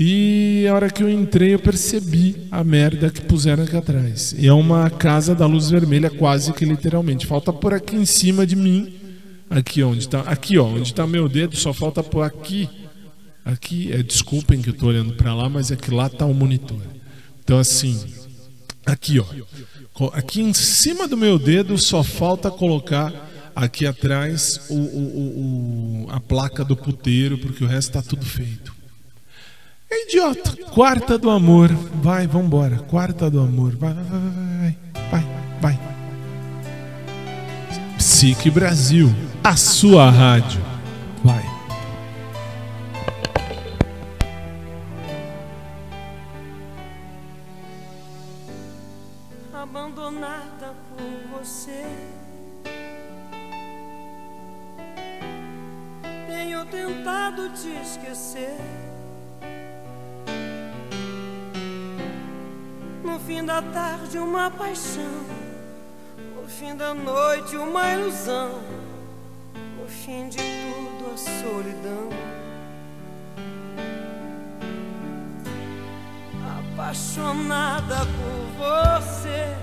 E 0.00 0.64
a 0.70 0.74
hora 0.74 0.88
que 0.88 1.02
eu 1.02 1.10
entrei, 1.10 1.54
eu 1.54 1.58
percebi 1.58 2.46
a 2.52 2.62
merda 2.62 3.10
que 3.10 3.20
puseram 3.20 3.64
aqui 3.64 3.76
atrás. 3.76 4.34
E 4.38 4.46
é 4.46 4.52
uma 4.52 4.88
casa 4.88 5.34
da 5.34 5.44
luz 5.44 5.68
vermelha, 5.68 6.08
quase 6.08 6.52
que 6.52 6.64
literalmente. 6.64 7.26
Falta 7.26 7.52
por 7.52 7.74
aqui 7.74 7.96
em 7.96 8.06
cima 8.06 8.46
de 8.46 8.54
mim. 8.54 8.97
Aqui 9.50 9.82
onde 9.82 10.08
tá, 10.08 10.20
aqui 10.20 10.58
ó, 10.58 10.64
onde 10.64 10.92
tá 10.92 11.06
meu 11.06 11.28
dedo, 11.28 11.56
só 11.56 11.72
falta 11.72 12.02
por 12.02 12.22
aqui. 12.22 12.68
Aqui, 13.44 13.90
é, 13.92 14.02
desculpem 14.02 14.60
que 14.60 14.68
eu 14.68 14.74
tô 14.74 14.86
olhando 14.86 15.14
para 15.14 15.34
lá, 15.34 15.48
mas 15.48 15.70
é 15.70 15.76
que 15.76 15.90
lá 15.90 16.08
tá 16.08 16.26
o 16.26 16.34
monitor. 16.34 16.82
Então 17.42 17.58
assim, 17.58 17.98
aqui 18.84 19.18
ó. 19.18 19.26
Aqui 20.12 20.42
em 20.42 20.52
cima 20.52 21.08
do 21.08 21.16
meu 21.16 21.38
dedo 21.38 21.76
só 21.78 22.04
falta 22.04 22.50
colocar 22.50 23.12
aqui 23.56 23.86
atrás 23.86 24.60
o, 24.68 24.74
o, 24.74 26.04
o, 26.04 26.10
a 26.10 26.20
placa 26.20 26.64
do 26.64 26.76
puteiro, 26.76 27.38
porque 27.38 27.64
o 27.64 27.66
resto 27.66 27.92
tá 27.92 28.02
tudo 28.02 28.24
feito. 28.24 28.72
É 29.90 30.04
idiota. 30.04 30.54
Quarta 30.70 31.18
do 31.18 31.30
amor. 31.30 31.68
Vai, 32.02 32.26
vambora. 32.26 32.78
Quarta 32.80 33.30
do 33.30 33.40
amor. 33.40 33.74
Vai, 33.74 33.94
vai, 33.94 34.04
vai, 34.04 34.78
vai, 35.10 35.58
vai. 35.60 35.97
Psique 38.18 38.50
Brasil, 38.50 39.14
a 39.44 39.54
sua 39.54 40.10
rádio. 40.10 40.60
Vai. 41.22 41.44
Abandonada 49.54 50.74
por 50.88 51.38
você. 51.38 51.84
Tenho 56.26 56.66
tentado 56.66 57.50
te 57.50 57.68
esquecer. 57.68 58.58
No 63.04 63.20
fim 63.20 63.44
da 63.44 63.62
tarde, 63.62 64.18
uma 64.18 64.50
paixão. 64.50 65.37
No 66.48 66.54
fim 66.54 66.74
da 66.74 66.94
noite, 66.94 67.58
uma 67.58 67.92
ilusão. 67.92 68.62
No 69.78 69.86
fim 69.86 70.30
de 70.30 70.38
tudo, 70.38 71.12
a 71.12 71.16
solidão. 71.18 72.08
Apaixonada 76.72 77.96
por 77.98 78.96
você. 78.96 79.54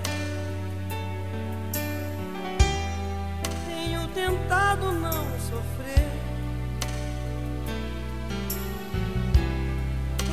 Tenho 3.66 4.06
tentado 4.14 4.92
não 4.92 5.24
sofrer. 5.40 6.08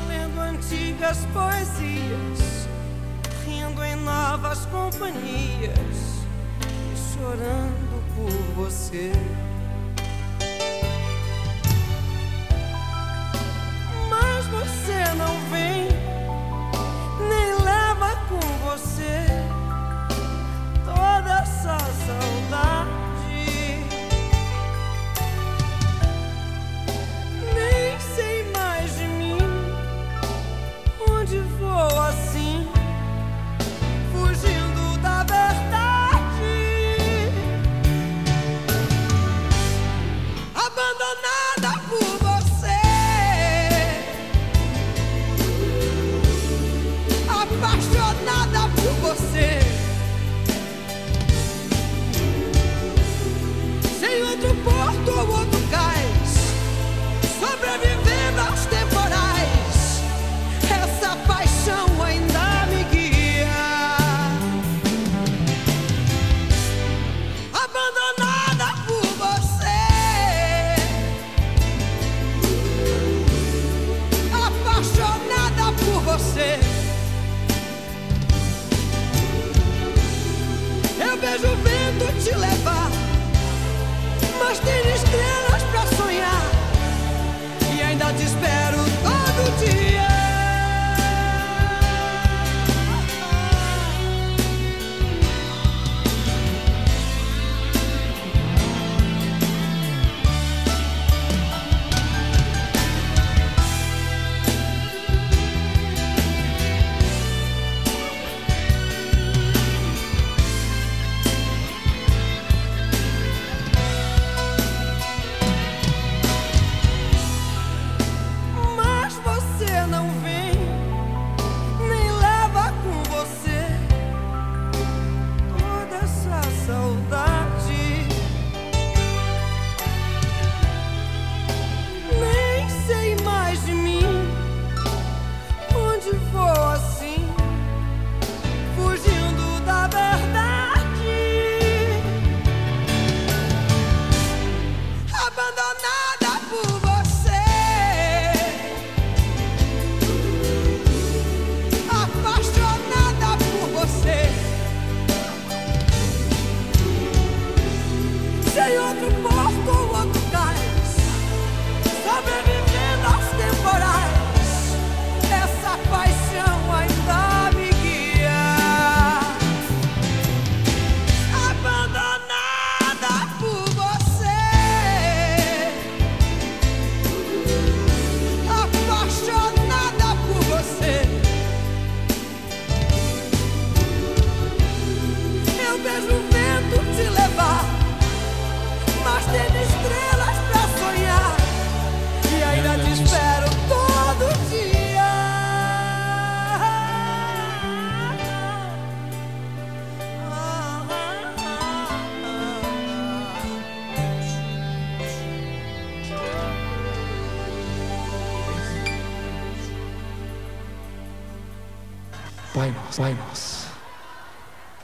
Lendo 0.07 0.39
antigas 0.39 1.25
poesias 1.33 2.67
rindo 3.43 3.83
em 3.83 3.95
novas 3.95 4.67
companhias 4.67 6.12
chorando 7.23 8.03
por 8.15 8.65
você. 8.65 9.13
Mas 14.09 14.45
você 14.47 15.13
não 15.15 15.33
vem, 15.49 15.87
nem 17.29 17.63
leva 17.63 18.17
com 18.27 18.41
você 18.65 19.25
toda 20.85 21.39
essa 21.39 21.77
saudade. 21.77 22.92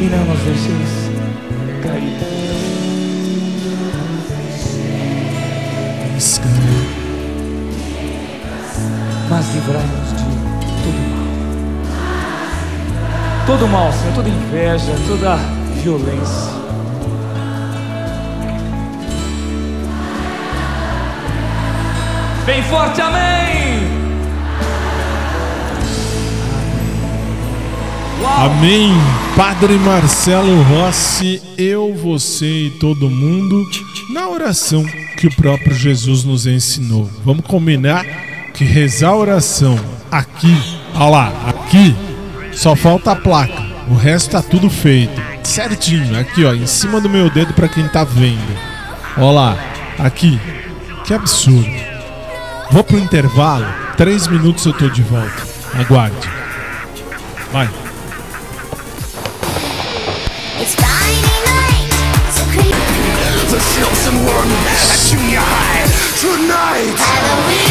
E 0.00 0.04
não 0.04 0.24
nos 0.24 0.40
deixeis 0.40 1.10
cair. 1.82 2.18
Mas 9.30 9.54
livrai-nos 9.54 10.08
de 10.10 10.24
todo 10.84 10.98
mal. 11.10 11.28
Todo 13.46 13.68
mal, 13.68 13.92
Senhor, 13.92 14.14
toda 14.14 14.28
inveja, 14.28 14.92
toda 15.06 15.36
violência. 15.82 16.58
Bem 22.46 22.62
forte, 22.62 23.00
amém! 23.00 23.67
Amém. 28.26 28.92
Padre 29.36 29.78
Marcelo 29.78 30.62
Rossi, 30.62 31.40
eu, 31.56 31.94
você 31.94 32.66
e 32.66 32.70
todo 32.70 33.10
mundo, 33.10 33.64
na 34.12 34.28
oração 34.28 34.84
que 35.16 35.26
o 35.26 35.34
próprio 35.34 35.74
Jesus 35.74 36.24
nos 36.24 36.46
ensinou. 36.46 37.08
Vamos 37.24 37.44
combinar 37.46 38.04
que 38.54 38.64
rezar 38.64 39.10
a 39.10 39.16
oração 39.16 39.78
aqui, 40.10 40.56
olha 40.94 41.08
lá, 41.08 41.32
aqui, 41.46 41.94
só 42.52 42.74
falta 42.74 43.12
a 43.12 43.16
placa. 43.16 43.68
O 43.88 43.94
resto 43.94 44.32
tá 44.32 44.42
tudo 44.42 44.68
feito. 44.68 45.20
Certinho, 45.42 46.18
aqui 46.18 46.44
ó, 46.44 46.52
em 46.52 46.66
cima 46.66 47.00
do 47.00 47.08
meu 47.08 47.30
dedo 47.30 47.54
para 47.54 47.68
quem 47.68 47.88
tá 47.88 48.04
vendo. 48.04 48.56
Olha 49.16 49.30
lá, 49.30 49.58
aqui. 49.98 50.38
Que 51.04 51.14
absurdo. 51.14 51.70
Vou 52.70 52.84
pro 52.84 52.98
intervalo, 52.98 53.66
três 53.96 54.26
minutos 54.26 54.66
eu 54.66 54.72
tô 54.72 54.88
de 54.88 55.02
volta. 55.02 55.42
Aguarde. 55.74 56.28
Vai. 57.50 57.87
Tonight. 66.86 67.67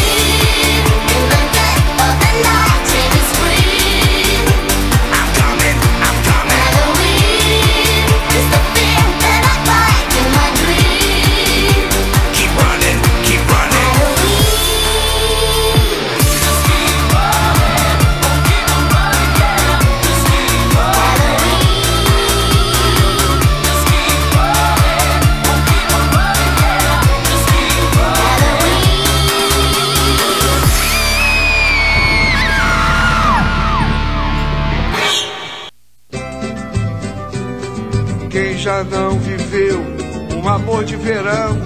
Amor 40.48 40.84
de 40.84 40.96
verão. 40.96 41.58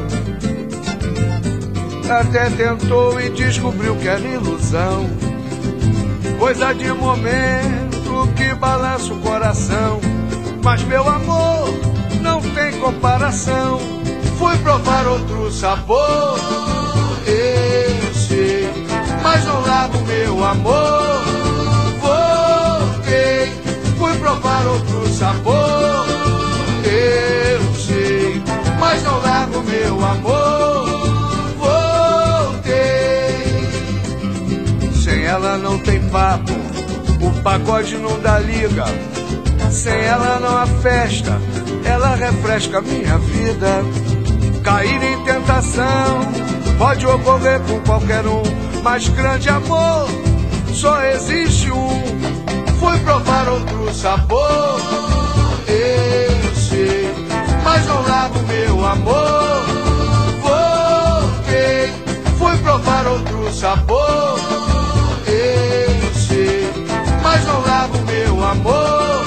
Até 2.11 2.51
tentou 2.51 3.21
e 3.21 3.31
descobriu 3.31 3.97
que 3.97 4.09
era 4.09 4.21
ilusão. 4.21 5.09
Coisa 6.39 6.73
de 6.75 6.93
momento 6.93 8.29
que 8.37 8.55
balança 8.55 9.13
o 9.13 9.21
coração. 9.21 10.01
Mas 10.63 10.83
meu 10.85 11.09
amor 11.09 11.69
não 12.21 12.41
tem 12.41 12.73
comparação. 12.81 13.79
Fui 14.39 14.57
provar 14.59 15.07
outro 15.07 15.51
sabor. 15.53 16.39
Eu 17.27 18.15
sei, 18.15 18.69
mas 19.23 19.45
não 19.45 19.61
largo 19.63 19.99
meu 20.01 20.45
amor. 20.45 21.25
Voltei, 22.01 23.53
fui 23.97 24.19
provar 24.19 24.67
outro 24.67 25.09
sabor. 25.15 25.72
Largo 29.23 29.63
meu 29.63 30.05
amor. 30.05 30.87
Voltei, 32.53 32.83
sem 35.03 35.25
ela 35.25 35.57
não 35.59 35.79
tem 35.79 36.01
papo. 36.09 36.53
O 37.21 37.43
pagode 37.43 37.97
não 37.99 38.19
dá 38.21 38.39
liga. 38.39 38.85
Sem 39.71 39.95
ela 39.95 40.39
não 40.39 40.59
há 40.59 40.67
festa, 40.67 41.41
ela 41.85 42.15
refresca 42.15 42.83
minha 42.83 43.17
vida. 43.19 43.83
Cair 44.63 45.03
em 45.03 45.25
tentação 45.25 46.21
pode 46.79 47.07
ocorrer 47.07 47.61
com 47.61 47.81
qualquer 47.81 48.27
um, 48.27 48.43
mas 48.83 49.09
grande 49.09 49.49
amor 49.49 50.09
só 50.75 51.03
existe 51.05 51.71
um. 51.71 52.03
Fui 52.81 52.99
provar 53.01 53.49
outro 53.49 53.95
sabor, 53.95 54.81
mas 57.83 57.87
não 57.87 58.03
largo 58.03 58.39
meu 58.41 58.85
amor. 58.87 59.65
Voltei, 60.41 61.93
fui 62.39 62.57
provar 62.59 63.07
outro 63.07 63.53
sabor, 63.53 64.39
eu 65.27 66.15
sei, 66.15 66.71
mas 67.23 67.45
não 67.45 67.61
largo 67.63 67.99
meu 68.03 68.45
amor. 68.45 69.25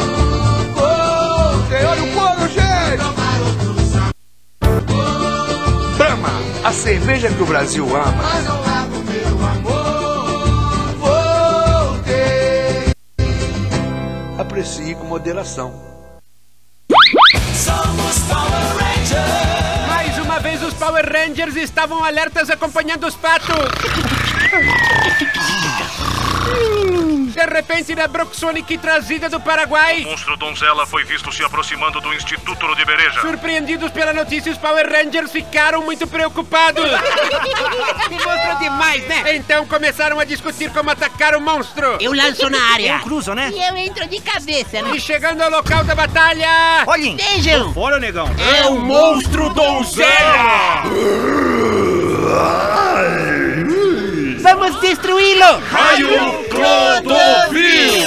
Voltei, 0.73 1.85
olha 1.85 2.03
o 2.03 2.13
coro, 2.13 2.47
gente! 2.47 3.03
Brahma, 5.97 6.29
a 6.63 6.71
cerveja 6.71 7.29
que 7.29 7.43
o 7.43 7.45
Brasil 7.45 7.85
ama. 7.95 8.23
Mas 8.23 8.45
não 8.45 8.61
largo 8.61 9.03
meu 9.03 9.47
amor. 9.47 10.35
Voltei. 11.97 12.93
Aprecie 14.39 14.95
com 14.95 15.05
moderação. 15.05 15.94
Mais 19.87 20.17
uma 20.19 20.39
vez 20.39 20.61
os 20.63 20.73
Power 20.73 21.05
Rangers 21.05 21.55
estavam 21.55 22.03
alertas 22.03 22.49
acompanhando 22.49 23.07
os 23.07 23.15
patos. 23.15 23.55
De 27.35 27.45
repente, 27.45 27.93
na 27.93 28.07
Broxonic 28.07 28.77
trazida 28.77 29.29
do 29.29 29.41
Paraguai. 29.41 30.03
O 30.05 30.11
monstro 30.11 30.37
donzela 30.37 30.85
foi 30.85 31.03
visto 31.03 31.29
se 31.33 31.43
aproximando 31.43 31.99
do 31.99 32.13
Instituto 32.13 32.65
Ludibereja. 32.65 33.19
Surpreendidos 33.19 33.91
pela 33.91 34.13
notícia, 34.13 34.49
os 34.49 34.57
Power 34.57 34.89
Rangers 34.89 35.33
ficaram 35.33 35.81
muito 35.83 36.07
preocupados. 36.07 36.85
Que 38.07 38.13
monstro 38.23 38.59
demais, 38.59 39.05
né? 39.07 39.35
Então 39.35 39.65
começaram 39.65 40.19
a 40.19 40.23
discutir 40.23 40.69
como 40.71 40.89
atacar 40.91 41.35
o 41.35 41.41
monstro. 41.41 41.97
Eu 41.99 42.13
lanço 42.13 42.49
na 42.49 42.61
área. 42.71 42.93
Eu 42.93 42.99
cruzo, 42.99 43.33
né? 43.33 43.51
E 43.53 43.61
eu 43.67 43.75
entro 43.75 44.07
de 44.07 44.21
cabeça, 44.21 44.81
né? 44.81 44.91
E 44.95 44.99
chegando 44.99 45.41
ao 45.41 45.49
local 45.49 45.83
da 45.83 45.95
batalha. 45.95 46.83
Olhem! 46.85 47.17
Vejam! 47.17 47.73
Fora, 47.73 47.99
negão! 47.99 48.29
É 48.57 48.67
o 48.67 48.77
monstro 48.79 49.49
donzela! 49.49 50.83
Vamos 54.45 54.79
destruí-lo! 54.79 55.59
Raio 55.71 56.07
Clodovil! 56.49 58.05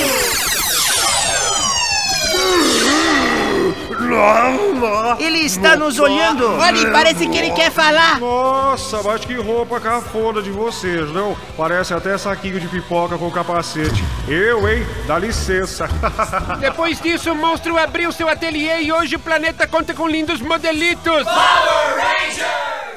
Ele 5.18 5.38
está 5.40 5.74
nos 5.76 5.98
olhando! 5.98 6.46
Olha, 6.56 6.92
parece 6.92 7.26
que 7.26 7.36
ele 7.36 7.50
quer 7.50 7.72
falar! 7.72 8.20
Nossa, 8.20 9.02
mas 9.02 9.24
que 9.24 9.34
roupa 9.34 9.80
cafona 9.80 10.40
de 10.40 10.52
vocês, 10.52 11.10
não? 11.10 11.36
Parece 11.56 11.92
até 11.92 12.16
saquinho 12.16 12.60
de 12.60 12.68
pipoca 12.68 13.18
com 13.18 13.28
capacete. 13.32 14.04
Eu, 14.28 14.68
hein? 14.68 14.86
Dá 15.08 15.18
licença. 15.18 15.88
Depois 16.60 17.00
disso, 17.00 17.32
o 17.32 17.34
monstro 17.34 17.76
abriu 17.76 18.12
seu 18.12 18.28
ateliê 18.28 18.82
e 18.82 18.92
hoje 18.92 19.16
o 19.16 19.20
planeta 19.20 19.66
conta 19.66 19.92
com 19.92 20.06
lindos 20.06 20.40
modelitos. 20.40 21.24
Power 21.24 21.96
Rangers! 21.96 22.87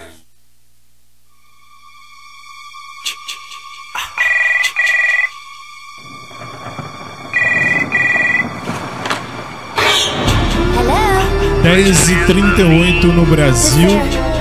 Dez 11.73 12.09
e 12.09 12.15
38 12.25 13.07
no 13.07 13.25
Brasil, 13.25 13.87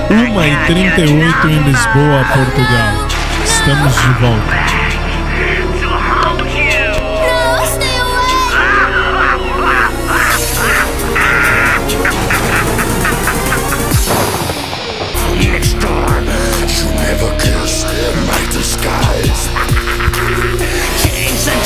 1 0.09 0.43
e 0.43 0.65
38 0.67 1.47
em 1.47 1.63
Lisboa, 1.63 2.25
Portugal. 2.25 3.07
Estamos 3.45 3.95
de 3.95 4.13
volta. 4.19 4.71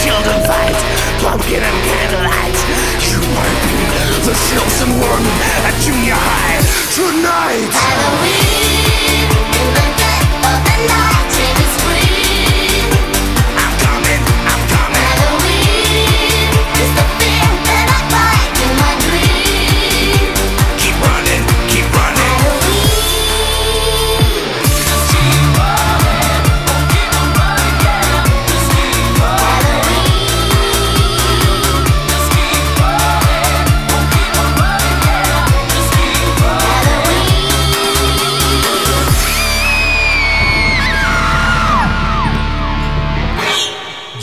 Children 0.06 0.46
fight, 0.46 0.78
pumpkin 1.20 1.64
and 1.64 1.78
candlelight. 1.84 2.56
You 3.10 3.18
might 3.34 3.60
be 3.66 3.86
the 4.26 4.34
chosen 4.54 4.90
one 5.02 5.35
junior 5.86 6.16
high 6.18 6.58
tonight. 6.98 7.70
Halloween, 7.70 8.45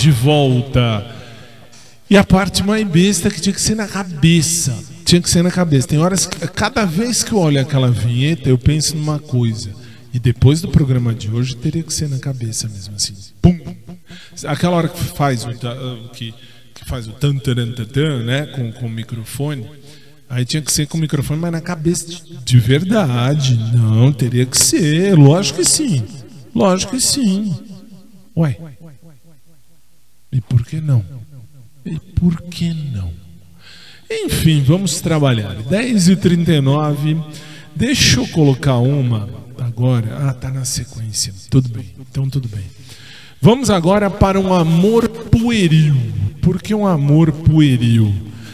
De 0.03 0.11
volta. 0.11 1.14
E 2.11 2.16
a 2.16 2.24
parte 2.24 2.64
mais 2.64 2.84
besta 2.84 3.30
que 3.30 3.40
tinha 3.40 3.53
que 3.53 3.61
ser 3.61 3.76
na 3.76 3.86
cabeça. 3.86 4.76
Tinha 5.05 5.22
que 5.22 5.30
ser 5.30 5.44
na 5.44 5.50
cabeça. 5.53 5.86
Tem 5.86 6.00
horas 6.00 6.26
que, 6.26 6.44
cada 6.48 6.84
vez 6.84 7.22
que 7.22 7.30
eu 7.30 7.38
olho 7.38 7.61
aquela 7.61 7.88
vinheta, 7.88 8.48
eu 8.48 8.59
penso 8.59 8.96
numa 8.96 9.20
coisa. 9.20 9.70
E 10.12 10.18
depois 10.18 10.61
do 10.61 10.66
programa 10.66 11.14
de 11.14 11.30
hoje, 11.30 11.55
teria 11.55 11.84
que 11.84 11.94
ser 11.94 12.09
na 12.09 12.18
cabeça 12.18 12.66
mesmo 12.66 12.96
assim. 12.96 13.14
Pum. 13.40 13.57
Aquela 14.44 14.76
hora 14.76 14.88
que 14.88 15.05
faz 15.05 15.44
o, 15.44 15.50
que, 16.12 16.34
que 16.74 16.84
faz 16.84 17.07
o 17.07 17.12
tan 17.12 17.36
taran, 17.36 17.70
tan, 17.70 17.84
tan, 17.84 18.24
né, 18.24 18.46
com, 18.46 18.72
com 18.72 18.86
o 18.86 18.90
microfone. 18.90 19.64
Aí 20.28 20.44
tinha 20.44 20.62
que 20.62 20.72
ser 20.72 20.88
com 20.88 20.98
o 20.98 21.00
microfone, 21.00 21.38
mas 21.38 21.53
na 21.53 21.61
cabeça 21.61 22.09
de, 22.09 22.38
de 22.44 22.59
verdade. 22.59 23.57
Não, 23.72 24.12
teria 24.12 24.46
que 24.46 24.59
ser. 24.59 25.14
Lógico 25.16 25.61
que 25.61 25.64
sim. 25.64 26.03
Lógico 26.53 26.90
que 26.90 27.00
sim. 27.00 27.55
Ué. 28.36 28.59
E 30.33 30.41
por 30.41 30.64
que 30.64 30.80
não? 30.80 31.05
E 31.85 31.99
por 31.99 32.41
que 32.43 32.72
não? 32.72 33.12
Enfim, 34.11 34.62
vamos 34.62 35.01
trabalhar. 35.01 35.57
10h39. 35.57 37.22
Deixa 37.74 38.20
eu 38.20 38.28
colocar 38.28 38.78
uma 38.78 39.28
agora. 39.59 40.28
Ah, 40.28 40.35
tá 40.35 40.51
na 40.51 40.64
sequência. 40.64 41.33
Tudo 41.51 41.68
bem. 41.68 41.87
Então, 42.01 42.28
tudo 42.28 42.49
bem. 42.49 42.64
Vamos 43.41 43.70
agora 43.70 44.09
para 44.09 44.39
um 44.39 44.53
amor 44.53 45.09
pueril. 45.09 45.95
Por 46.41 46.61
que 46.61 46.74
um 46.74 46.87
amor 46.87 47.33
pueril? 47.33 48.12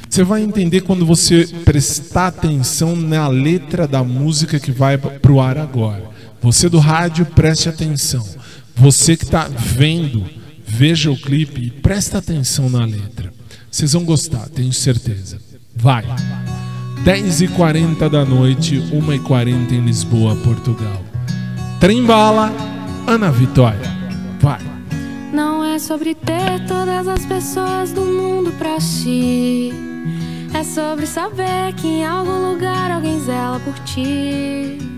Você 0.08 0.24
vai 0.24 0.42
entender 0.42 0.80
quando 0.80 1.04
você 1.04 1.46
prestar 1.64 2.28
atenção 2.28 2.96
na 2.96 3.28
letra 3.28 3.86
da 3.86 4.02
música 4.02 4.58
que 4.58 4.72
vai 4.72 4.96
para 4.96 5.32
o 5.32 5.40
ar 5.40 5.58
agora. 5.58 6.04
Você 6.40 6.68
do 6.68 6.78
rádio, 6.78 7.26
preste 7.26 7.68
atenção. 7.68 8.26
Você 8.74 9.16
que 9.16 9.24
está 9.24 9.48
vendo, 9.48 10.24
veja 10.68 11.10
o 11.10 11.16
clipe 11.16 11.62
e 11.62 11.70
presta 11.70 12.18
atenção 12.18 12.68
na 12.68 12.84
letra. 12.84 13.32
Vocês 13.70 13.92
vão 13.92 14.04
gostar, 14.04 14.48
tenho 14.48 14.72
certeza. 14.72 15.40
Vai. 15.74 16.04
10h40 17.04 18.08
da 18.08 18.24
noite, 18.24 18.76
1h40 18.92 19.72
em 19.72 19.80
Lisboa, 19.80 20.36
Portugal. 20.36 21.02
Trembala, 21.80 22.52
Ana 23.06 23.30
Vitória. 23.30 23.90
Vai. 24.40 24.60
Não 25.32 25.64
é 25.64 25.78
sobre 25.78 26.14
ter 26.14 26.66
todas 26.66 27.06
as 27.08 27.24
pessoas 27.24 27.92
do 27.92 28.02
mundo 28.02 28.52
pra 28.58 28.80
si. 28.80 29.72
É 30.52 30.62
sobre 30.64 31.06
saber 31.06 31.72
que 31.76 31.86
em 31.86 32.04
algum 32.04 32.52
lugar 32.52 32.90
alguém 32.90 33.20
zela 33.20 33.60
por 33.60 33.74
ti. 33.80 34.97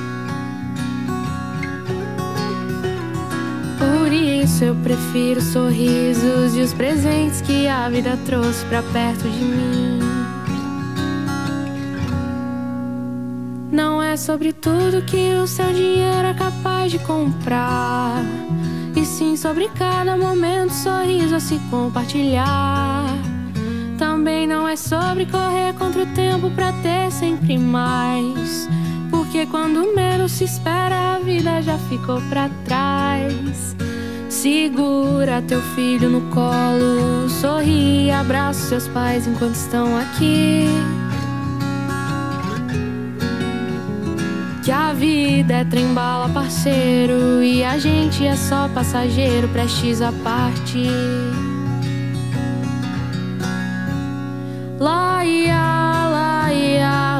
Por 4.11 4.17
isso 4.17 4.65
eu 4.65 4.75
prefiro 4.75 5.39
os 5.39 5.53
sorrisos 5.53 6.53
e 6.53 6.59
os 6.59 6.73
presentes 6.73 7.39
que 7.39 7.65
a 7.65 7.87
vida 7.87 8.19
trouxe 8.25 8.65
pra 8.65 8.83
perto 8.83 9.23
de 9.23 9.41
mim. 9.41 9.99
Não 13.71 14.03
é 14.03 14.17
sobre 14.17 14.51
tudo 14.51 15.01
que 15.05 15.33
o 15.35 15.47
seu 15.47 15.71
dinheiro 15.71 16.27
é 16.27 16.33
capaz 16.33 16.91
de 16.91 16.99
comprar. 16.99 18.21
E 18.97 19.05
sim 19.05 19.37
sobre 19.37 19.69
cada 19.69 20.17
momento, 20.17 20.73
sorriso 20.73 21.35
a 21.35 21.39
se 21.39 21.57
compartilhar. 21.69 23.05
Também 23.97 24.45
não 24.45 24.67
é 24.67 24.75
sobre 24.75 25.25
correr 25.25 25.73
contra 25.79 26.03
o 26.03 26.07
tempo 26.07 26.51
pra 26.51 26.73
ter 26.83 27.09
sempre 27.13 27.57
mais. 27.57 28.67
Porque 29.09 29.45
quando 29.45 29.95
menos 29.95 30.33
se 30.33 30.43
espera, 30.43 31.15
a 31.15 31.19
vida 31.19 31.61
já 31.61 31.77
ficou 31.77 32.21
pra 32.23 32.49
trás. 32.65 33.80
Segura 34.41 35.39
teu 35.43 35.61
filho 35.75 36.09
no 36.09 36.21
colo, 36.31 37.29
sorri, 37.29 38.09
abraça 38.09 38.69
seus 38.69 38.87
pais 38.87 39.27
enquanto 39.27 39.53
estão 39.53 39.95
aqui. 39.95 40.65
Que 44.63 44.71
a 44.71 44.93
vida 44.93 45.53
é 45.53 45.63
trembala, 45.63 46.27
parceiro, 46.27 47.43
e 47.43 47.63
a 47.63 47.77
gente 47.77 48.25
é 48.25 48.35
só 48.35 48.67
passageiro, 48.69 49.47
prestes 49.49 50.01
a. 50.01 50.11
Laia, 54.79 55.53
laia, 56.09 56.09
laia, 56.09 57.10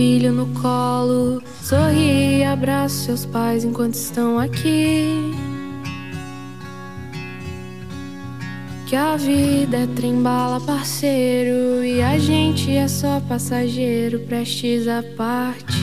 filho 0.00 0.32
no 0.32 0.46
colo, 0.62 1.42
sorri 1.62 2.38
e 2.38 2.42
abraça 2.42 3.04
seus 3.04 3.26
pais 3.26 3.64
enquanto 3.64 3.96
estão 3.96 4.38
aqui. 4.38 5.12
Que 8.86 8.96
a 8.96 9.18
vida 9.18 9.76
é 9.76 9.86
trembala, 9.88 10.58
parceiro, 10.58 11.84
e 11.84 12.00
a 12.00 12.18
gente 12.18 12.70
é 12.70 12.88
só 12.88 13.20
passageiro, 13.20 14.20
prestes 14.20 14.88
a 14.88 15.02
partir. 15.18 15.76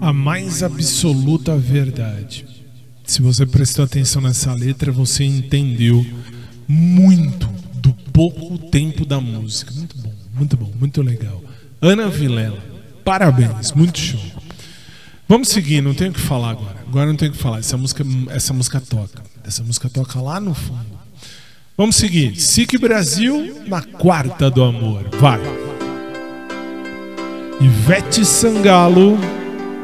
A 0.00 0.12
mais 0.12 0.62
absoluta 0.62 1.56
verdade. 1.56 2.46
Se 3.04 3.20
você 3.20 3.44
prestou 3.44 3.84
atenção 3.84 4.22
nessa 4.22 4.54
letra, 4.54 4.92
você 4.92 5.24
entendeu 5.24 6.06
muito 6.68 7.48
do 7.74 7.92
pouco 8.12 8.56
tempo 8.56 9.04
da 9.04 9.20
música. 9.20 9.72
Muito 9.74 9.98
bom, 9.98 10.12
muito 10.32 10.56
bom, 10.56 10.70
muito 10.78 11.02
legal. 11.02 11.42
Ana 11.82 12.06
Vilela, 12.06 12.62
parabéns, 13.04 13.72
muito 13.72 13.98
show. 13.98 14.20
Vamos 15.28 15.48
seguir, 15.48 15.80
não 15.80 15.92
tenho 15.92 16.12
o 16.12 16.14
que 16.14 16.20
falar 16.20 16.50
agora. 16.50 16.76
Agora 16.86 17.06
não 17.06 17.16
tenho 17.16 17.32
o 17.32 17.34
que 17.34 17.42
falar. 17.42 17.58
Essa 17.58 17.76
música, 17.76 18.04
essa 18.30 18.52
música 18.52 18.80
toca. 18.80 19.20
Essa 19.44 19.64
música 19.64 19.88
toca 19.88 20.20
lá 20.20 20.38
no 20.38 20.54
fundo. 20.54 20.86
Vamos 21.76 21.96
seguir. 21.96 22.36
SIC 22.36 22.78
Brasil 22.78 23.64
na 23.66 23.82
quarta 23.82 24.48
do 24.48 24.62
amor. 24.62 25.08
Vai. 25.18 25.40
Ivete 27.60 28.24
Sangalo, 28.24 29.18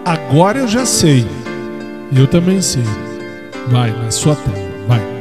agora 0.05 0.61
eu 0.61 0.69
já 0.69 0.87
sei. 0.87 1.27
Eu 2.15 2.29
também 2.29 2.63
sei. 2.63 2.85
Vai, 3.73 3.91
na 3.91 4.11
sua 4.13 4.37
tela. 4.37 4.87
Vai. 4.87 5.18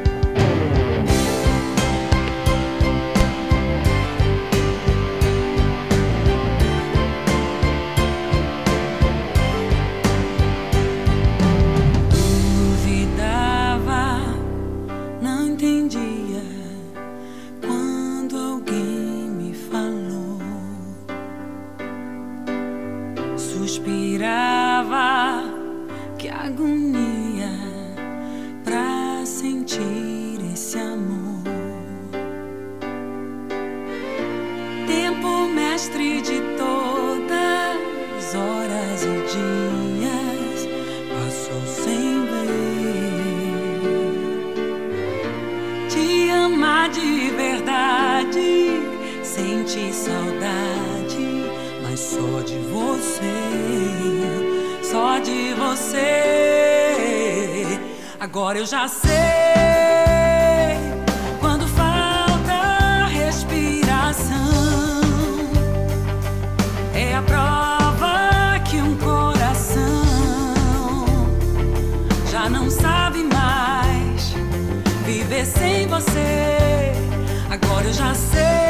Mestre 35.78 36.21
de 36.21 36.41
todas 36.57 38.34
horas 38.34 39.03
e 39.03 39.13
dias 39.36 40.67
passou 41.13 41.61
sem 41.67 42.25
ver. 42.25 43.05
Te 45.88 46.32
amar 46.32 46.89
de 46.89 47.30
verdade, 47.30 48.82
sentir 49.21 49.93
saudade, 49.93 51.45
mas 51.84 51.99
só 51.99 52.41
de 52.41 52.57
você, 52.73 53.36
só 54.82 55.19
de 55.19 55.53
você. 55.53 56.97
Agora 58.19 58.57
eu 58.57 58.65
já 58.65 58.88
sei 58.88 59.26
já 77.98 78.14
sei 78.14 78.66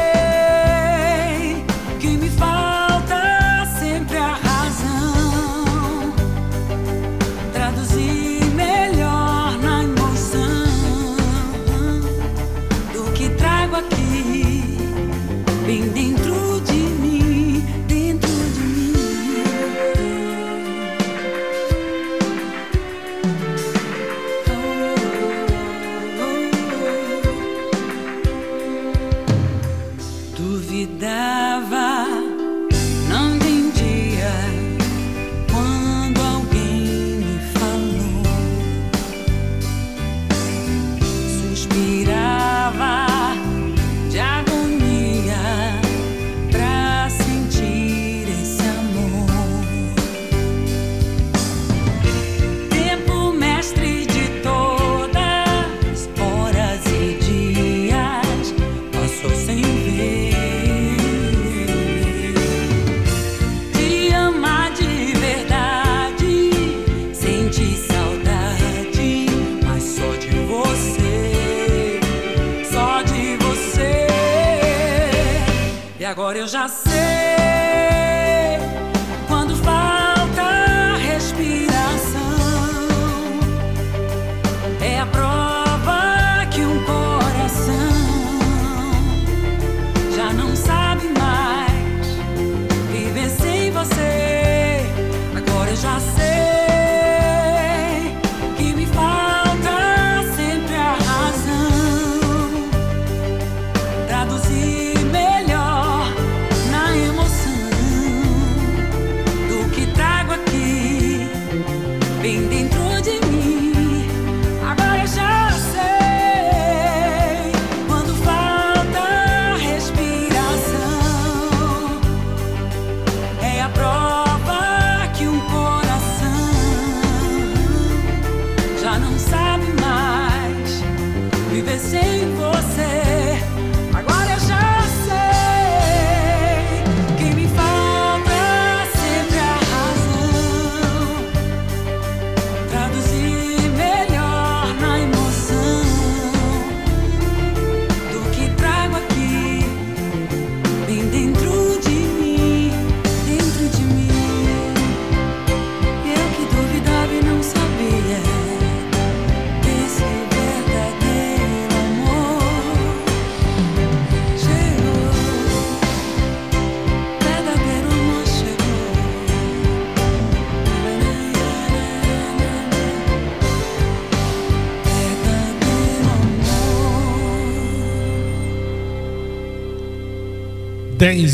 eu 76.38 76.46
já 76.46 76.68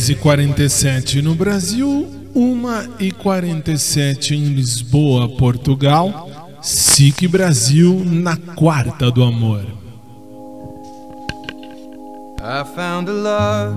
10h47 0.05 1.23
no 1.23 1.35
Brasil, 1.35 2.07
1 2.35 3.01
e 3.01 3.11
47 3.11 4.35
em 4.35 4.45
Lisboa, 4.49 5.29
Portugal. 5.37 6.31
SIC 6.61 7.27
Brasil 7.29 8.03
na 8.05 8.37
Quarta 8.37 9.11
do 9.11 9.23
Amor. 9.23 9.65
I 12.41 12.65
found 12.75 13.09
a 13.09 13.13
love 13.13 13.77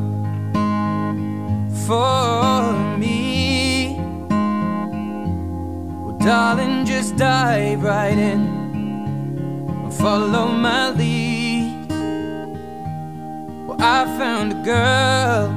for 1.85 2.73
me. 2.97 3.95
Well, 6.03 6.17
darling, 6.19 6.85
just 6.85 7.15
dive 7.15 7.83
right 7.83 8.17
in 8.17 8.67
follow 9.91 10.47
my 10.47 10.89
lead. 10.91 11.87
Well, 13.67 13.77
I 13.79 14.05
found 14.17 14.51
a 14.51 14.61
girl. 14.63 15.56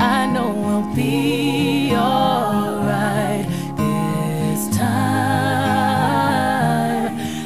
I 0.00 0.26
know 0.26 0.64
I'll 0.64 0.94
be 0.94 1.92
alright 1.94 3.46
this 3.76 4.68
time. 4.76 5.16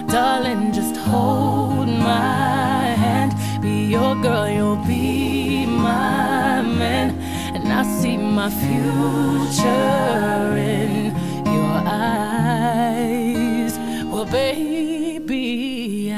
Darling, 0.06 0.72
just 0.72 0.96
hold 0.96 1.88
my 1.88 2.94
hand. 3.04 3.34
Be 3.62 3.84
your 3.86 4.14
girl, 4.16 4.48
you'll 4.48 4.76
be 4.86 5.66
my 5.66 6.62
man. 6.62 7.10
And 7.54 7.72
I 7.72 7.82
see 7.84 8.16
my 8.16 8.50
future 8.50 10.56
in 10.56 11.14
your 11.46 11.82
eyes. 11.86 13.78
Well, 14.10 14.26
baby, 14.26 16.12
I 16.12 16.16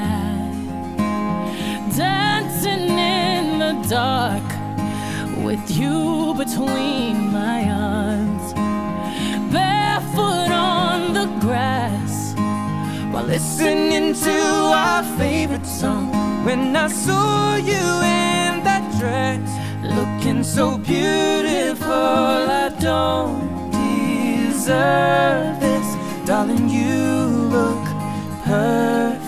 dancing 1.95 2.89
in 2.99 3.59
the 3.59 3.73
dark 3.87 4.44
with 5.45 5.69
you 5.69 6.33
between 6.35 7.31
my 7.31 7.69
arms, 7.69 8.51
barefoot 9.53 10.51
on 10.51 11.13
the 11.13 11.27
grass 11.39 12.33
while 13.11 13.25
listening 13.25 14.15
to 14.15 14.39
our 14.83 15.03
favorite 15.19 15.67
song. 15.67 16.09
When 16.43 16.75
I 16.75 16.87
saw 16.87 17.57
you 17.57 17.85
in 18.17 18.63
that 18.63 18.85
dress, 18.99 19.47
looking 19.83 20.43
so 20.43 20.79
beautiful, 20.79 21.91
I 21.91 22.69
don't 22.79 23.69
deserve 23.69 25.59
this, 25.59 25.87
darling. 26.25 26.69
You 26.69 26.95
look 27.55 27.85
perfect 28.45 29.24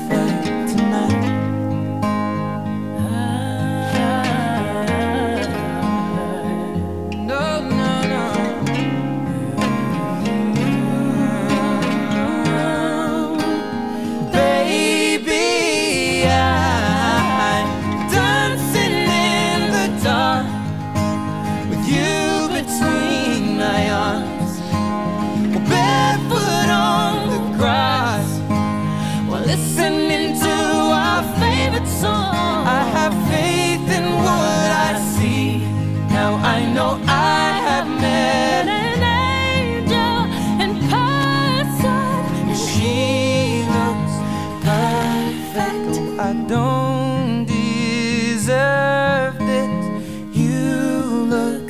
perfect. 45.57 46.19
I 46.19 46.33
don't 46.47 47.45
deserve 47.45 49.37
this. 49.39 50.37
You 50.37 51.25
look 51.29 51.67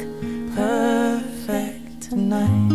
perfect 0.56 2.10
tonight. 2.10 2.68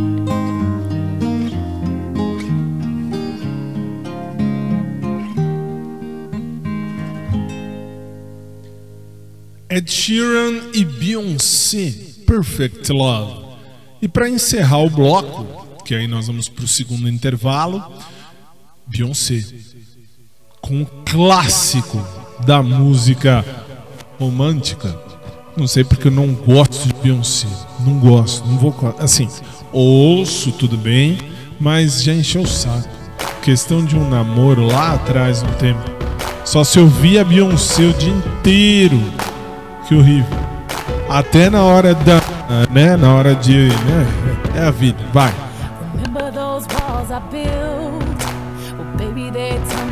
Ed 9.69 9.91
Sheeran 9.91 10.71
e 10.75 10.85
Beyoncé, 10.85 11.95
Perfect 12.27 12.93
Love. 12.93 13.43
E 14.03 14.09
para 14.09 14.29
encerrar 14.29 14.81
o 14.81 14.91
bloco, 14.91 15.83
que 15.85 15.95
aí 15.95 16.07
nós 16.07 16.27
vamos 16.27 16.47
para 16.49 16.65
o 16.65 16.69
segundo 16.69 17.09
intervalo, 17.09 17.83
Beyoncé, 18.87 19.43
com 20.63 20.75
um 20.77 20.87
clássico 21.05 22.01
da 22.47 22.63
música 22.63 23.45
romântica. 24.19 24.97
Não 25.57 25.67
sei 25.67 25.85
porque 25.85 26.09
eu 26.09 26.13
não 26.13 26.33
gosto 26.33 26.87
de 26.87 26.95
Beyoncé, 26.95 27.49
não 27.81 27.99
gosto, 27.99 28.49
não 28.49 28.57
vou 28.57 28.75
assim, 28.99 29.29
ouço 29.71 30.51
tudo 30.53 30.79
bem, 30.79 31.19
mas 31.61 32.03
já 32.03 32.15
encheu 32.15 32.43
o 32.43 32.47
saco. 32.47 32.89
Questão 33.43 33.85
de 33.85 33.97
um 33.97 34.09
namoro 34.09 34.65
lá 34.67 34.95
atrás 34.95 35.43
no 35.43 35.53
tempo. 35.55 35.83
Só 36.45 36.65
se 36.65 36.79
ouvia 36.79 37.25
Beyoncé 37.25 37.83
o 37.83 37.93
dia 37.93 38.13
inteiro. 38.13 39.01
Que 39.87 39.95
horrível. 39.95 40.39
Até 41.09 41.51
na 41.51 41.63
hora 41.63 41.95
da. 41.95 42.21
né? 42.71 42.97
Na 42.97 43.15
hora 43.15 43.35
de. 43.35 43.69
né? 43.69 44.07
É 44.55 44.63
a 44.63 44.71
vida. 44.71 44.99
Vai. 45.13 45.33
Remember 45.95 46.33
those 46.33 46.67
walls 46.81 47.11
I 47.11 47.21
built? 47.31 48.03
Well, 48.79 48.97
baby, 48.97 49.31
tumbling 49.69 49.92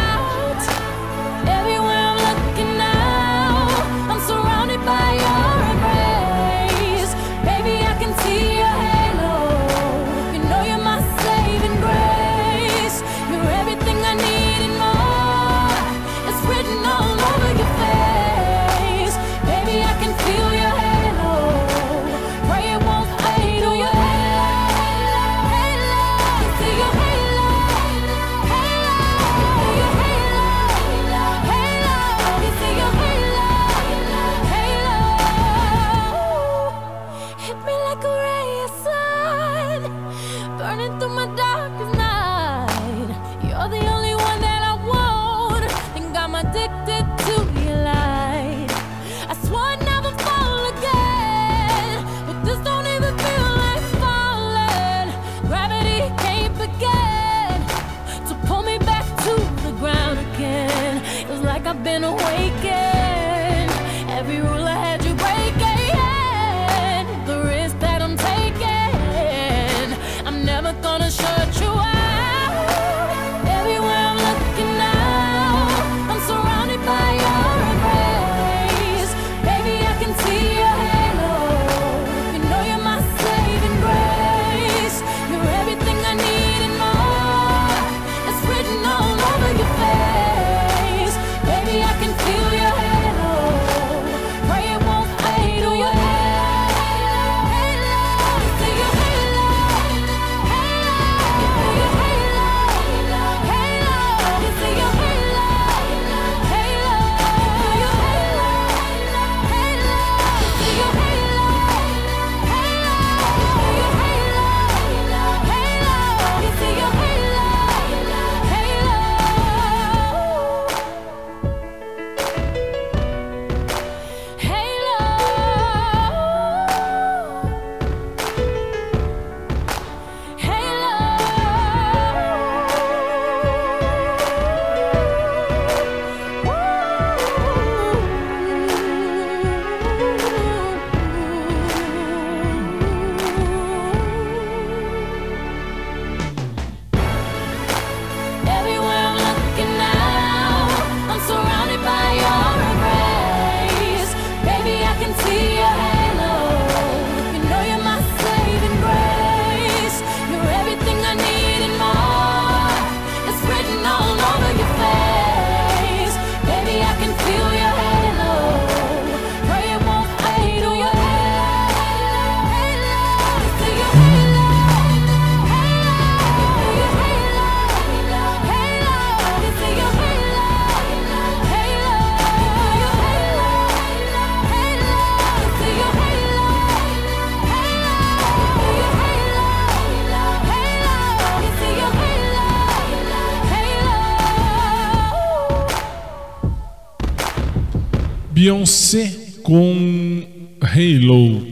Beyoncé 198.55 199.11
com 199.43 200.23
Halo. 200.61 201.47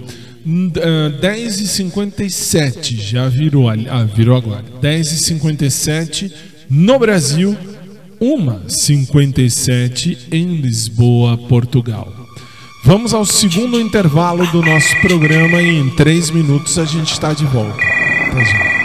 N- 0.46 0.72
ah, 0.78 1.10
10h57, 1.22 2.98
já 3.00 3.30
virou 3.30 3.70
ali. 3.70 3.88
Ah, 3.90 4.04
virou 4.04 4.36
agora. 4.36 4.66
10h57 4.82 6.30
no 6.70 7.00
Brasil, 7.00 7.58
1h57 8.22 10.18
em 10.32 10.56
Lisboa, 10.58 11.38
Portugal. 11.38 12.12
Vamos 12.84 13.14
ao 13.14 13.26
segundo 13.26 13.80
intervalo 13.80 14.46
do 14.48 14.62
nosso 14.62 14.96
programa 15.02 15.62
e 15.62 15.78
em 15.80 15.90
3 15.92 16.32
minutos 16.32 16.78
a 16.78 16.84
gente 16.86 17.12
está 17.14 17.34
de 17.34 17.46
volta. 17.46 17.82
Até 18.32 18.46
já. 18.46 18.79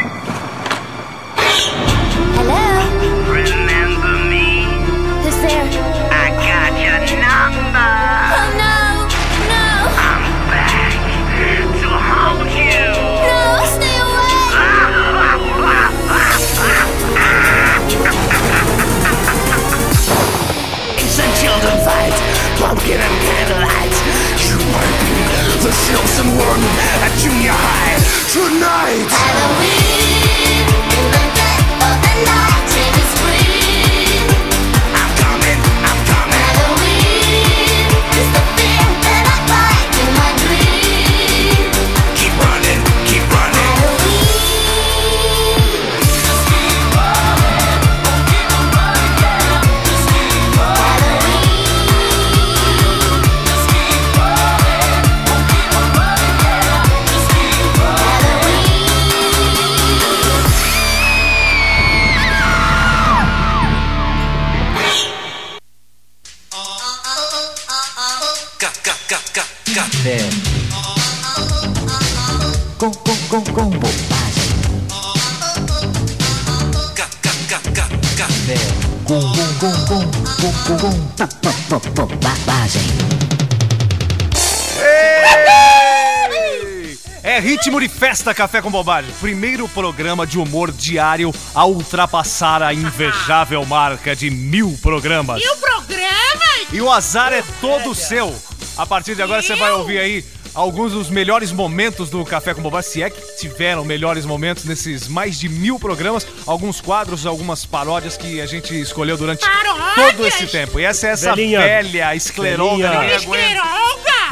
Ritmo 87.64 87.80
de 87.80 87.88
festa 87.88 88.34
Café 88.34 88.60
com 88.60 88.70
Bobagem. 88.70 89.10
Primeiro 89.22 89.66
programa 89.66 90.26
de 90.26 90.38
humor 90.38 90.70
diário 90.70 91.32
a 91.54 91.64
ultrapassar 91.64 92.62
a 92.62 92.74
invejável 92.74 93.64
marca 93.64 94.14
de 94.14 94.28
mil 94.28 94.78
programas. 94.82 95.42
E 95.42 95.48
o 95.48 95.56
programa? 95.56 96.44
E 96.70 96.82
o 96.82 96.92
azar 96.92 97.32
é 97.32 97.42
todo 97.62 97.94
seu. 97.94 98.36
A 98.76 98.84
partir 98.84 99.14
de 99.14 99.22
agora 99.22 99.40
você 99.40 99.56
vai 99.56 99.72
ouvir 99.72 99.98
aí 99.98 100.22
alguns 100.52 100.92
dos 100.92 101.08
melhores 101.08 101.52
momentos 101.52 102.10
do 102.10 102.22
Café 102.22 102.52
com 102.52 102.60
Bobagem, 102.60 102.90
se 102.90 103.02
é 103.02 103.08
que 103.08 103.38
tiveram 103.38 103.82
melhores 103.82 104.26
momentos 104.26 104.64
nesses 104.64 105.08
mais 105.08 105.40
de 105.40 105.48
mil 105.48 105.78
programas, 105.78 106.26
alguns 106.46 106.82
quadros, 106.82 107.24
algumas 107.24 107.64
paródias 107.64 108.14
que 108.14 108.42
a 108.42 108.46
gente 108.46 108.78
escolheu 108.78 109.16
durante 109.16 109.40
Paródias? 109.40 109.94
todo 109.94 110.26
esse 110.26 110.46
tempo. 110.48 110.78
E 110.78 110.84
essa 110.84 111.06
é 111.06 111.10
essa 111.12 111.34
Velhinha. 111.34 111.60
velha 111.60 112.14
escleróloga. 112.14 112.90
Velhinha. 112.90 113.00
ninguém 113.00 113.16
aguenta. 113.16 113.83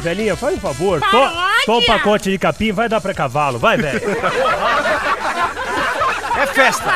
Velhinha, 0.03 0.35
faz 0.37 0.57
um 0.57 0.61
favor. 0.61 1.01
Toma 1.65 1.79
um 1.79 1.87
pacote 1.87 2.31
de 2.31 2.39
capim, 2.39 2.73
vai 2.73 2.89
dar 2.89 3.01
pra 3.01 3.15
cavalo. 3.15 3.59
Vai, 3.59 3.77
velho. 3.77 4.01
É 6.37 6.47
festa. 6.47 6.93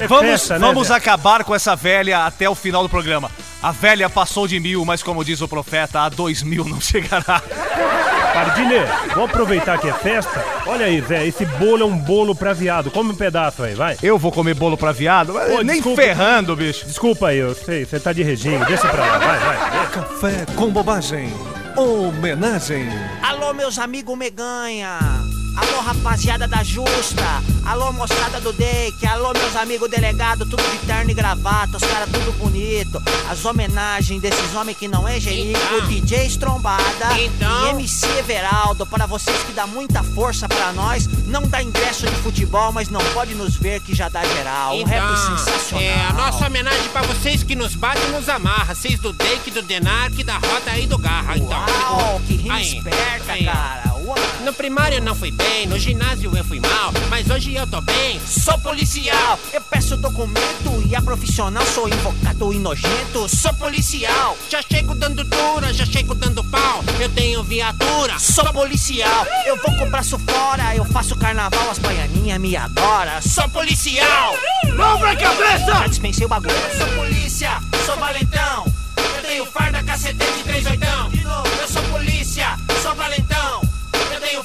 É 0.00 0.06
vamos 0.06 0.26
festa, 0.30 0.54
né, 0.58 0.60
vamos 0.66 0.88
velho? 0.88 0.98
acabar 0.98 1.44
com 1.44 1.54
essa 1.54 1.74
velha 1.74 2.24
até 2.26 2.48
o 2.48 2.54
final 2.54 2.82
do 2.82 2.88
programa. 2.88 3.30
A 3.62 3.72
velha 3.72 4.08
passou 4.08 4.46
de 4.46 4.60
mil, 4.60 4.84
mas 4.84 5.02
como 5.02 5.24
diz 5.24 5.40
o 5.40 5.48
profeta, 5.48 6.00
a 6.02 6.08
dois 6.08 6.42
mil 6.42 6.64
não 6.64 6.80
chegará. 6.80 7.42
Pardilha, 8.32 8.86
vamos 9.14 9.30
aproveitar 9.30 9.78
que 9.78 9.88
é 9.88 9.92
festa. 9.92 10.44
Olha 10.66 10.86
aí, 10.86 11.00
Zé, 11.00 11.26
esse 11.26 11.44
bolo 11.44 11.82
é 11.82 11.86
um 11.86 11.96
bolo 11.96 12.34
pra 12.36 12.52
viado. 12.52 12.90
Come 12.90 13.10
um 13.10 13.16
pedaço 13.16 13.62
aí, 13.64 13.74
vai. 13.74 13.96
Eu 14.02 14.18
vou 14.18 14.30
comer 14.30 14.54
bolo 14.54 14.76
pra 14.76 14.92
viado? 14.92 15.34
Ô, 15.34 15.62
Nem 15.62 15.76
desculpa. 15.76 16.02
ferrando, 16.02 16.54
bicho. 16.54 16.86
Desculpa 16.86 17.28
aí, 17.28 17.38
eu 17.38 17.54
sei, 17.54 17.84
você 17.84 17.98
tá 17.98 18.12
de 18.12 18.22
regime. 18.22 18.64
Deixa 18.66 18.86
pra 18.88 19.04
lá, 19.04 19.18
vai, 19.18 19.38
vai. 19.38 19.86
Café 19.90 20.46
com 20.54 20.68
bobagem. 20.70 21.32
Homenagem. 21.78 22.88
Alô, 23.22 23.54
meus 23.54 23.78
amigos 23.78 24.18
Meganha. 24.18 24.98
Alô, 25.58 25.80
rapaziada 25.80 26.46
da 26.46 26.62
Justa. 26.62 27.42
Alô, 27.64 27.92
moçada 27.92 28.40
do 28.40 28.52
Dake. 28.52 29.04
Alô, 29.04 29.32
meus 29.32 29.56
amigos 29.56 29.90
delegado, 29.90 30.46
tudo 30.46 30.62
de 30.70 30.78
terno 30.86 31.10
e 31.10 31.14
gravata. 31.14 31.78
Os 31.78 31.82
caras 31.82 32.08
tudo 32.12 32.32
bonito. 32.38 33.02
As 33.28 33.44
homenagens 33.44 34.22
desses 34.22 34.54
homens 34.54 34.78
que 34.78 34.86
não 34.86 35.06
é 35.08 35.18
Jerico, 35.18 35.80
DJ 35.88 36.26
Estrombada 36.26 37.18
e 37.18 37.70
MC 37.70 38.06
Everaldo. 38.18 38.86
Para 38.86 39.04
vocês 39.06 39.36
que 39.42 39.52
dá 39.52 39.66
muita 39.66 40.04
força 40.04 40.48
pra 40.48 40.72
nós. 40.72 41.08
Não 41.26 41.42
dá 41.42 41.60
ingresso 41.60 42.06
de 42.06 42.14
futebol, 42.16 42.70
mas 42.72 42.88
não 42.88 43.00
pode 43.12 43.34
nos 43.34 43.56
ver 43.56 43.80
que 43.80 43.96
já 43.96 44.08
dá 44.08 44.22
geral. 44.24 44.76
Um 44.78 44.84
rap 44.84 45.16
sensacional. 45.16 45.84
é 45.84 46.06
a 46.06 46.12
nossa 46.12 46.46
homenagem 46.46 46.88
pra 46.90 47.02
vocês 47.02 47.42
que 47.42 47.56
nos 47.56 47.74
bate 47.74 48.00
e 48.06 48.12
nos 48.12 48.28
amarra. 48.28 48.76
Vocês 48.76 49.00
do 49.00 49.12
Dake, 49.12 49.50
do 49.50 49.62
Denark, 49.62 50.22
da 50.22 50.38
Roda 50.38 50.78
e 50.78 50.86
do 50.86 50.96
Garra. 50.98 51.36
Então, 51.36 51.58
Uau, 51.58 52.20
que 52.26 52.36
rima 52.36 52.60
esperta, 52.62 53.32
aí. 53.32 53.44
cara. 53.44 53.97
No 54.44 54.52
primário 54.54 55.02
não 55.02 55.14
fui 55.14 55.30
bem, 55.30 55.66
no 55.66 55.78
ginásio 55.78 56.34
eu 56.36 56.44
fui 56.44 56.60
mal, 56.60 56.92
mas 57.10 57.28
hoje 57.28 57.54
eu 57.54 57.66
tô 57.66 57.80
bem. 57.80 58.20
Sou 58.26 58.58
policial, 58.58 59.38
eu 59.52 59.60
peço 59.60 59.96
documento 59.96 60.82
e 60.86 60.94
a 60.94 61.02
profissional 61.02 61.64
sou 61.66 61.88
invocado 61.88 62.52
e 62.52 62.58
nojento. 62.58 63.28
Sou 63.28 63.52
policial, 63.54 64.36
Já 64.48 64.62
chego 64.62 64.94
dando 64.94 65.24
dura, 65.24 65.72
já 65.74 65.84
chego 65.84 66.14
dando 66.14 66.42
pau. 66.44 66.82
Eu 66.98 67.08
tenho 67.10 67.42
viatura. 67.42 68.18
sou 68.18 68.50
policial, 68.52 69.26
eu 69.46 69.56
vou 69.56 69.76
com 69.76 69.84
o 69.84 69.90
braço 69.90 70.18
fora, 70.18 70.74
eu 70.74 70.84
faço 70.86 71.16
carnaval, 71.16 71.70
as 71.70 71.78
baianinhas 71.78 72.38
me 72.40 72.56
adoram. 72.56 73.20
Sou 73.20 73.48
policial, 73.50 74.34
mão 74.76 74.98
pra 74.98 75.14
cabeça! 75.16 75.66
Já 75.66 75.86
dispensei 75.86 76.24
o 76.24 76.28
bagulho. 76.28 76.54
Eu 76.54 76.78
sou 76.78 76.96
polícia, 76.96 77.50
sou 77.84 77.96
valentão. 77.96 78.72
Eu 78.96 79.22
tenho 79.22 79.46
farda, 79.46 79.82
cacetete 79.82 80.40
e 80.40 80.42
três 80.44 80.66
oitão. 80.66 81.10
Eu 81.60 81.68
sou 81.68 81.82
polícia, 81.84 82.17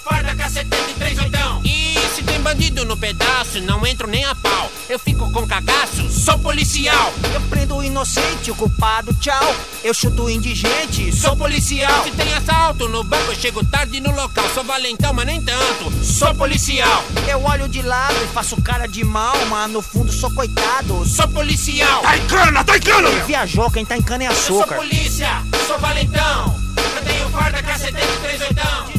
farda, 0.03 0.35
cacetete 0.35 0.91
e 0.91 0.93
três 0.95 1.17
oitão. 1.19 1.61
E 1.63 1.95
se 2.15 2.23
tem 2.23 2.39
bandido 2.41 2.85
no 2.85 2.97
pedaço, 2.97 3.61
não 3.61 3.85
entro 3.85 4.07
nem 4.07 4.23
a 4.25 4.35
pau. 4.35 4.69
Eu 4.89 4.99
fico 4.99 5.31
com 5.31 5.47
cagaço, 5.47 6.09
sou 6.11 6.37
policial. 6.39 7.13
Eu 7.33 7.41
prendo 7.41 7.75
o 7.77 7.83
inocente, 7.83 8.51
o 8.51 8.55
culpado, 8.55 9.13
tchau. 9.15 9.55
Eu 9.83 9.93
chuto 9.93 10.23
o 10.23 10.29
indigente, 10.29 11.11
sou 11.15 11.35
policial. 11.35 12.03
Se 12.03 12.11
tem 12.11 12.33
assalto 12.33 12.87
no 12.89 13.03
banco, 13.03 13.31
eu 13.31 13.35
chego 13.35 13.65
tarde 13.65 13.99
no 14.01 14.11
local. 14.13 14.45
Sou 14.53 14.63
valentão, 14.63 15.13
mas 15.13 15.25
nem 15.25 15.41
tanto. 15.41 15.91
Sou 16.03 16.33
policial. 16.35 17.03
Eu 17.27 17.43
olho 17.43 17.67
de 17.67 17.81
lado 17.81 18.15
e 18.23 18.27
faço 18.27 18.61
cara 18.61 18.87
de 18.87 19.03
mal, 19.03 19.35
mas 19.49 19.71
no 19.71 19.81
fundo 19.81 20.11
sou 20.11 20.31
coitado. 20.31 21.05
Sou 21.05 21.27
policial. 21.29 22.01
Tá 22.01 22.17
em 22.17 22.27
cana, 22.27 22.63
tá 22.63 22.77
em 22.77 22.81
cana! 22.81 23.09
Viajou, 23.25 23.71
quem 23.71 23.85
tá 23.85 23.97
em 23.97 24.01
cana 24.01 24.25
é 24.25 24.27
Eu 24.27 24.35
sou 24.35 24.59
açúcar. 24.61 24.75
polícia, 24.75 25.29
sou 25.67 25.79
valentão. 25.79 26.61
Eu 26.95 27.01
tenho 27.03 27.29
farda, 27.29 27.63
cacetete 27.63 28.05
e 28.05 28.19
três 28.19 28.41
oitão. 28.41 28.92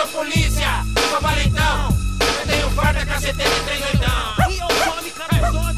Eu 0.00 0.06
sou 0.06 0.24
polícia, 0.24 0.66
sou 1.10 1.20
valentão. 1.20 1.88
Eu 2.40 2.46
tenho 2.46 2.70
farda, 2.70 3.04
cacetete 3.04 3.50
e 3.50 3.64
três 3.64 3.82
oitão. 3.82 4.30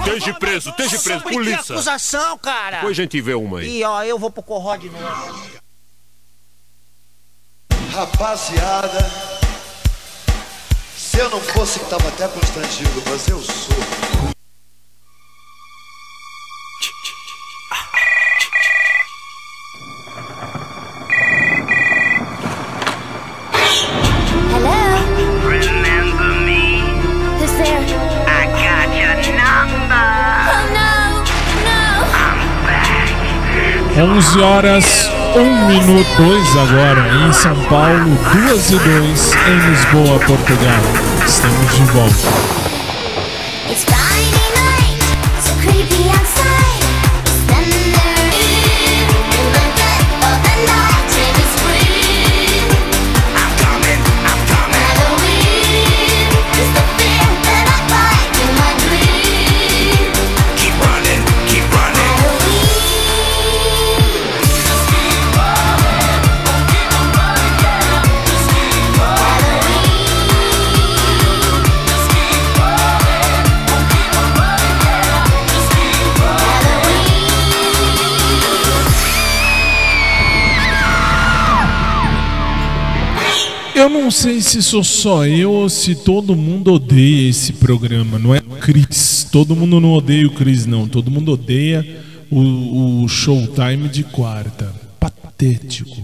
Esteja 0.04 0.34
preso, 0.34 0.70
esteja 0.70 0.90
preso, 0.90 1.02
Sobre 1.02 1.28
que 1.28 1.34
polícia. 1.34 1.74
acusação, 1.74 2.38
cara? 2.38 2.76
Depois 2.76 2.96
a 2.96 3.02
gente 3.02 3.20
vê 3.20 3.34
uma 3.34 3.58
aí. 3.58 3.78
E 3.78 3.84
ó, 3.84 4.00
eu 4.04 4.16
vou 4.20 4.30
pro 4.30 4.40
corró 4.44 4.76
de 4.76 4.88
novo. 4.90 5.50
Rapaziada, 7.92 9.10
se 10.96 11.18
eu 11.18 11.28
não 11.28 11.40
fosse 11.40 11.80
que 11.80 11.86
tava 11.86 12.06
até 12.06 12.28
constrangido, 12.28 13.02
mas 13.10 13.26
eu 13.26 13.42
sou. 13.42 14.31
Number. 33.96 34.04
Oh 34.04 34.06
no, 34.06 34.14
no. 34.14 34.22
I'm 34.22 34.24
back. 34.24 34.32
11 34.36 34.40
horas 34.42 35.10
Um 35.34 35.66
minuto, 35.66 36.08
dois 36.16 36.56
agora 36.56 37.08
em 37.14 37.32
São 37.32 37.54
Paulo, 37.64 38.18
duas 38.32 38.70
e 38.70 38.78
dois 38.78 39.32
em 39.46 39.70
Lisboa, 39.70 40.18
Portugal. 40.18 40.82
Estamos 41.26 41.74
de 41.74 41.84
volta. 41.84 42.42
Eu 83.82 83.88
não 83.88 84.12
sei 84.12 84.40
se 84.40 84.62
sou 84.62 84.84
só 84.84 85.26
eu 85.26 85.50
ou 85.50 85.68
se 85.68 85.96
todo 85.96 86.36
mundo 86.36 86.74
odeia 86.74 87.28
esse 87.28 87.54
programa, 87.54 88.16
não 88.16 88.32
é 88.32 88.38
o 88.38 88.60
Cris. 88.60 89.26
Todo 89.28 89.56
mundo 89.56 89.80
não 89.80 89.94
odeia 89.94 90.24
o 90.24 90.30
Cris, 90.30 90.66
não. 90.66 90.86
Todo 90.86 91.10
mundo 91.10 91.32
odeia 91.32 91.84
o, 92.30 93.02
o 93.02 93.08
Showtime 93.08 93.88
de 93.88 94.04
quarta. 94.04 94.72
Patético. 95.00 96.00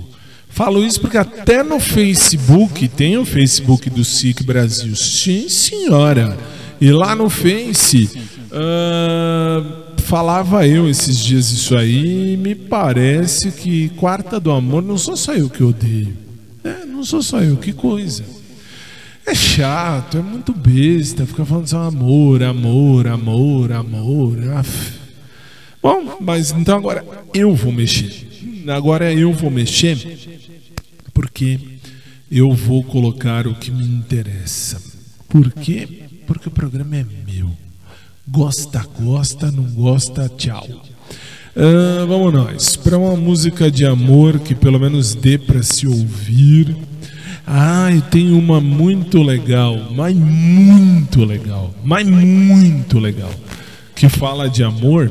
Falo 0.49 0.85
isso 0.85 1.01
porque 1.01 1.19
até 1.19 1.63
no 1.63 1.79
Facebook, 1.79 2.89
tem 2.89 3.17
o 3.17 3.25
Facebook 3.25 3.89
do 3.89 4.05
SIC 4.05 4.43
Brasil. 4.43 4.97
Sim, 4.97 5.49
senhora. 5.49 6.37
E 6.81 6.91
lá 6.91 7.15
no 7.15 7.31
Face, 7.31 8.11
ah, 8.51 9.63
falava 9.99 10.67
eu 10.67 10.91
esses 10.91 11.17
dias 11.17 11.53
isso 11.53 11.77
aí 11.77 12.33
e 12.33 12.37
me 12.37 12.57
parece 12.57 13.53
que 13.53 13.91
Quarta 13.91 14.41
do 14.41 14.51
Amor 14.51 14.83
não 14.83 14.99
sou 14.99 15.17
só 15.17 15.33
eu 15.33 15.49
que 15.49 15.63
odeio. 15.63 16.28
É, 16.69 16.85
não 16.85 17.03
sou 17.03 17.23
só 17.23 17.41
eu, 17.41 17.57
que 17.57 17.73
coisa. 17.73 18.25
É 19.25 19.35
chato, 19.35 20.19
é 20.19 20.23
muito 20.23 20.53
besta, 20.53 21.27
ficar 21.27 21.45
falando 21.45 21.67
só 21.67 21.83
amor, 21.83 22.43
amor, 22.43 23.07
amor, 23.07 23.73
amor. 23.73 24.39
af. 24.51 24.93
Bom, 25.83 26.19
mas 26.21 26.51
então 26.51 26.77
agora 26.77 27.05
eu 27.33 27.55
vou 27.55 27.73
mexer. 27.73 28.27
Agora 28.69 29.13
eu 29.13 29.33
vou 29.33 29.51
mexer 29.51 29.97
porque 31.15 31.59
eu 32.31 32.53
vou 32.53 32.85
colocar 32.85 33.47
o 33.47 33.55
que 33.55 33.71
me 33.71 33.85
interessa. 33.85 34.81
Por 35.29 35.51
quê? 35.51 36.03
Porque 36.27 36.49
o 36.49 36.51
programa 36.51 36.97
é 36.97 37.07
meu. 37.27 37.51
Gosta, 38.27 38.87
gosta, 39.01 39.51
não 39.51 39.65
gosta, 39.65 40.29
tchau. 40.37 40.67
Ah, 41.57 42.05
vamos 42.07 42.33
nós, 42.33 42.77
para 42.77 42.99
uma 42.99 43.17
música 43.17 43.71
de 43.71 43.85
amor 43.85 44.39
que 44.39 44.55
pelo 44.55 44.79
menos 44.79 45.15
dê 45.15 45.39
para 45.39 45.63
se 45.63 45.87
ouvir. 45.87 46.77
Ah, 47.47 47.89
tem 48.11 48.33
uma 48.33 48.61
muito 48.61 49.23
legal, 49.23 49.91
mas 49.91 50.15
muito 50.15 51.25
legal, 51.25 51.75
mas 51.83 52.07
muito 52.07 52.99
legal, 52.99 53.33
que 53.95 54.09
fala 54.09 54.49
de 54.49 54.63
amor. 54.63 55.11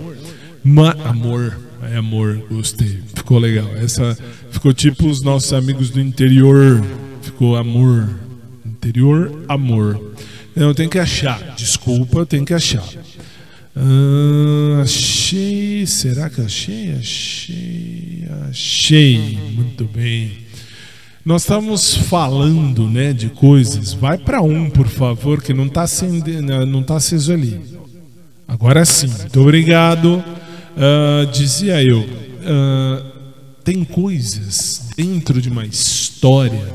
Ma 0.64 0.92
amor, 1.06 1.58
é 1.92 1.98
amor, 1.98 2.44
gostei, 2.50 3.00
ficou 3.16 3.40
legal. 3.40 3.70
Essa 3.76 4.18
ficou 4.52 4.74
tipo 4.74 5.08
os 5.08 5.22
nossos 5.22 5.52
amigos 5.54 5.90
do 5.90 6.00
interior, 6.00 6.84
ficou 7.22 7.56
amor, 7.56 8.08
interior, 8.66 9.44
amor. 9.48 10.14
Não, 10.56 10.74
tem 10.74 10.88
que 10.88 11.00
achar, 11.00 11.56
desculpa, 11.56 12.26
tem 12.26 12.46
que 12.46 12.54
achar. 12.54 12.84
Ah, 13.80 14.82
achei. 14.82 15.86
Será 15.86 16.30
que 16.30 16.42
achei? 16.42 16.94
Achei. 16.94 18.28
Achei. 18.50 19.38
Muito 19.54 19.86
bem. 19.86 20.32
Nós 21.24 21.44
estamos 21.44 21.94
falando, 21.94 22.90
né, 22.90 23.14
de 23.14 23.30
coisas. 23.30 23.94
Vai 23.94 24.18
para 24.18 24.42
um, 24.42 24.70
por 24.70 24.88
favor, 24.88 25.42
que 25.42 25.54
não 25.54 25.68
está 25.68 25.86
não 26.68 26.82
tá 26.82 26.96
aceso 26.96 27.34
ali. 27.34 27.60
Agora 28.48 28.84
sim. 28.84 29.08
Muito 29.08 29.42
obrigado. 29.42 30.24
Ah, 30.76 31.30
dizia 31.32 31.84
eu. 31.84 32.04
ah, 32.46 33.04
tem 33.64 33.84
coisas 33.84 34.90
dentro 34.96 35.42
de 35.42 35.50
uma 35.50 35.66
história 35.66 36.74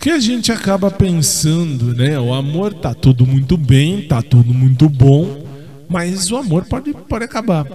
que 0.00 0.08
a 0.08 0.18
gente 0.18 0.50
acaba 0.50 0.90
pensando, 0.90 1.94
né? 1.94 2.18
O 2.18 2.32
amor 2.32 2.72
tá 2.72 2.94
tudo 2.94 3.26
muito 3.26 3.58
bem, 3.58 4.00
tá 4.08 4.22
tudo 4.22 4.54
muito 4.54 4.88
bom, 4.88 5.44
mas 5.90 6.30
o 6.30 6.36
amor 6.36 6.64
pode, 6.66 6.94
pode 6.94 7.24
acabar. 7.24 7.66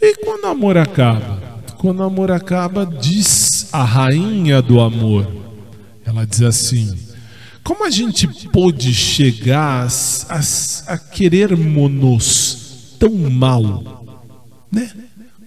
E 0.00 0.14
quando 0.24 0.44
o 0.44 0.46
amor 0.46 0.78
acaba? 0.78 1.42
Quando 1.78 1.98
o 1.98 2.04
amor 2.04 2.30
acaba, 2.30 2.86
diz 2.86 3.68
a 3.72 3.82
rainha 3.82 4.62
do 4.62 4.80
amor. 4.80 5.26
Ela 6.06 6.24
diz 6.24 6.42
assim: 6.42 6.96
Como 7.64 7.84
a 7.84 7.90
gente 7.90 8.28
pôde 8.50 8.94
chegar 8.94 9.88
a, 10.28 10.36
a, 10.36 10.94
a 10.94 10.98
querermos 10.98 12.94
tão 13.00 13.12
mal? 13.12 14.04
Né? 14.70 14.92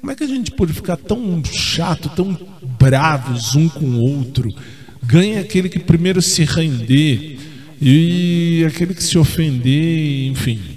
Como 0.02 0.12
é 0.12 0.16
que 0.16 0.26
a 0.26 0.28
gente 0.28 0.52
pôde 0.52 0.74
ficar 0.74 0.98
tão 0.98 1.42
chato, 1.46 2.10
tão 2.10 2.38
bravos 2.78 3.56
um 3.56 3.70
com 3.70 3.86
o 3.86 4.02
outro? 4.02 4.54
Ganha 5.02 5.40
aquele 5.40 5.70
que 5.70 5.80
primeiro 5.80 6.22
se 6.22 6.44
render 6.44 7.40
e 7.82 8.66
aquele 8.68 8.94
que 8.94 9.04
se 9.04 9.18
ofender, 9.18 10.28
enfim. 10.28 10.77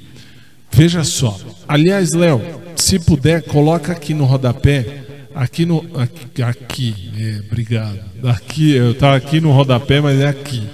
Veja 0.81 1.05
só. 1.05 1.39
Aliás, 1.69 2.15
Léo, 2.15 2.41
se 2.75 2.99
puder, 2.99 3.43
coloca 3.43 3.93
aqui 3.93 4.15
no 4.15 4.25
rodapé. 4.25 5.05
Aqui 5.35 5.67
no. 5.67 5.85
Aqui, 5.95 6.43
aqui 6.43 6.95
é, 7.19 7.41
obrigado. 7.47 8.01
Aqui, 8.25 8.71
eu 8.71 8.95
tava 8.95 9.15
aqui 9.15 9.43
no 9.43 9.53
rodapé, 9.53 10.01
mas 10.01 10.19
é 10.19 10.27
aqui. 10.27 10.67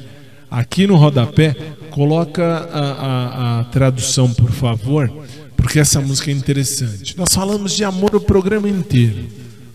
Aqui 0.48 0.86
no 0.86 0.94
rodapé, 0.94 1.56
coloca 1.90 2.40
a, 2.44 2.78
a, 2.78 3.60
a 3.60 3.64
tradução, 3.64 4.32
por 4.32 4.52
favor, 4.52 5.12
porque 5.56 5.80
essa 5.80 6.00
música 6.00 6.30
é 6.30 6.34
interessante. 6.34 7.18
Nós 7.18 7.34
falamos 7.34 7.72
de 7.72 7.82
amor 7.82 8.14
o 8.14 8.20
programa 8.20 8.68
inteiro. 8.68 9.24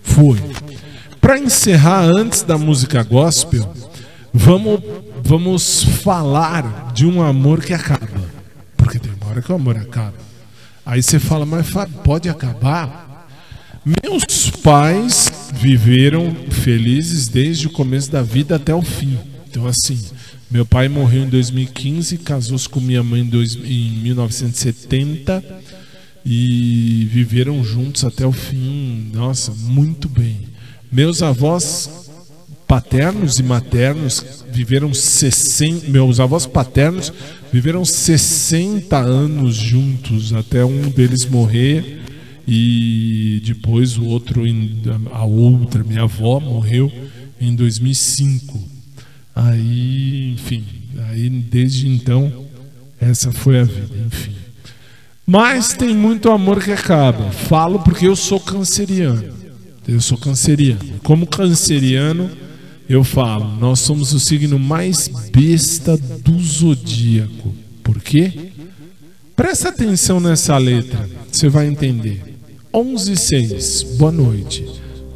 Foi. 0.01 0.39
Para 1.19 1.39
encerrar 1.39 2.05
antes 2.05 2.41
da 2.41 2.57
música 2.57 3.03
gospel, 3.03 3.69
vamos, 4.33 4.79
vamos 5.21 5.83
falar 5.83 6.93
de 6.93 7.05
um 7.05 7.21
amor 7.21 7.59
que 7.59 7.73
acaba. 7.73 8.20
Porque 8.91 9.07
tem 9.07 9.13
uma 9.21 9.31
hora 9.31 9.41
que 9.41 9.49
o 9.49 9.55
amor 9.55 9.77
acaba. 9.77 10.17
Aí 10.85 11.01
você 11.01 11.17
fala, 11.17 11.45
mas 11.45 11.69
Fábio, 11.69 11.97
pode 11.99 12.27
acabar? 12.27 13.25
Meus 13.85 14.49
pais 14.49 15.31
viveram 15.53 16.35
felizes 16.49 17.29
desde 17.29 17.67
o 17.67 17.71
começo 17.71 18.11
da 18.11 18.21
vida 18.21 18.57
até 18.57 18.75
o 18.75 18.81
fim. 18.81 19.17
Então, 19.49 19.65
assim, 19.65 19.97
meu 20.49 20.65
pai 20.65 20.89
morreu 20.89 21.23
em 21.23 21.29
2015, 21.29 22.17
casou-se 22.17 22.67
com 22.67 22.81
minha 22.81 23.01
mãe 23.01 23.21
em 23.21 23.91
1970 24.03 25.41
e 26.25 27.07
viveram 27.09 27.63
juntos 27.63 28.03
até 28.03 28.27
o 28.27 28.33
fim. 28.33 29.09
Nossa, 29.13 29.53
muito 29.53 30.09
bem. 30.09 30.49
Meus 30.91 31.23
avós 31.23 32.10
paternos 32.71 33.37
e 33.37 33.43
maternos 33.43 34.45
viveram 34.49 34.93
60, 34.93 35.89
meus 35.89 36.21
avós 36.21 36.45
paternos 36.45 37.11
viveram 37.51 37.83
60 37.83 38.97
anos 38.97 39.57
juntos 39.57 40.31
até 40.31 40.63
um 40.63 40.89
deles 40.89 41.25
morrer 41.25 41.99
e 42.47 43.41
depois 43.43 43.97
o 43.97 44.05
outro 44.05 44.43
a 45.11 45.25
outra 45.25 45.83
minha 45.83 46.03
avó 46.03 46.39
morreu 46.39 46.89
em 47.41 47.53
2005 47.53 48.57
aí 49.35 50.31
enfim 50.31 50.63
aí 51.09 51.29
desde 51.29 51.89
então 51.89 52.45
essa 53.01 53.33
foi 53.33 53.59
a 53.59 53.65
vida 53.65 53.97
enfim. 54.07 54.31
Mas 55.27 55.73
tem 55.73 55.93
muito 55.93 56.31
amor 56.31 56.63
que 56.63 56.71
acaba. 56.71 57.31
Falo 57.31 57.79
porque 57.79 58.07
eu 58.07 58.15
sou 58.15 58.39
canceriano. 58.39 59.33
Eu 59.87 60.01
sou 60.01 60.17
canceriano. 60.17 60.99
Como 61.03 61.25
canceriano 61.27 62.29
eu 62.91 63.03
falo, 63.05 63.45
nós 63.59 63.79
somos 63.79 64.11
o 64.13 64.19
signo 64.19 64.59
mais 64.59 65.07
besta 65.31 65.95
do 65.97 66.39
zodíaco. 66.39 67.53
Por 67.81 68.01
quê? 68.01 68.51
Presta 69.35 69.69
atenção 69.69 70.19
nessa 70.19 70.57
letra, 70.57 71.09
você 71.31 71.47
vai 71.47 71.67
entender. 71.67 72.21
11 72.73 73.15
6, 73.15 73.83
boa 73.97 74.11
noite. 74.11 74.65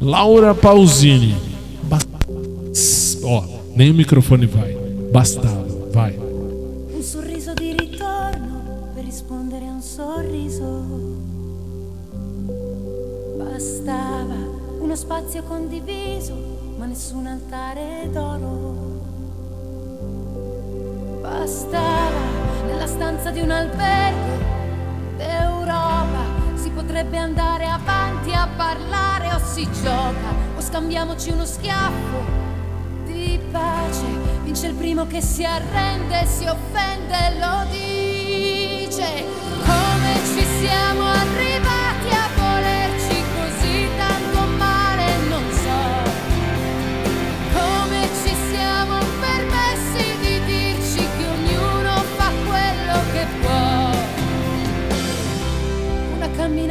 Laura 0.00 0.54
Pausini. 0.54 1.36
Ba 1.84 1.98
Ó, 3.22 3.44
nem 3.74 3.90
o 3.90 3.94
microfone 3.94 4.46
vai. 4.46 4.74
Bastava, 5.12 5.90
vai. 5.92 6.16
Un 6.16 7.02
sorriso 7.02 7.54
di 7.54 7.72
ritorno 7.72 8.90
per 8.94 9.04
rispondere 9.04 9.66
a 9.66 9.72
un 9.72 9.82
sorriso. 9.82 10.84
Bastava 13.38 14.36
una 14.80 14.96
spazio 14.96 15.42
condiviso, 15.42 16.55
nessun 16.86 17.26
altare 17.26 18.08
d'oro. 18.12 18.74
Bastava 21.20 22.20
nella 22.66 22.86
stanza 22.86 23.30
di 23.30 23.40
un 23.40 23.50
albergo 23.50 24.44
d'Europa, 25.16 26.24
si 26.54 26.70
potrebbe 26.70 27.18
andare 27.18 27.66
avanti 27.66 28.32
a 28.32 28.48
parlare 28.56 29.32
o 29.34 29.38
si 29.38 29.68
gioca 29.82 30.34
o 30.56 30.60
scambiamoci 30.60 31.30
uno 31.30 31.44
schiaffo 31.44 32.44
di 33.04 33.40
pace. 33.50 34.06
Vince 34.44 34.68
il 34.68 34.74
primo 34.74 35.06
che 35.06 35.20
si 35.20 35.44
arrende, 35.44 36.24
si 36.26 36.46
offende, 36.46 37.38
lo 37.40 37.66
dice. 37.70 39.24
Come 39.64 40.14
ci 40.24 40.44
siamo 40.60 41.02
arrivati 41.02 41.75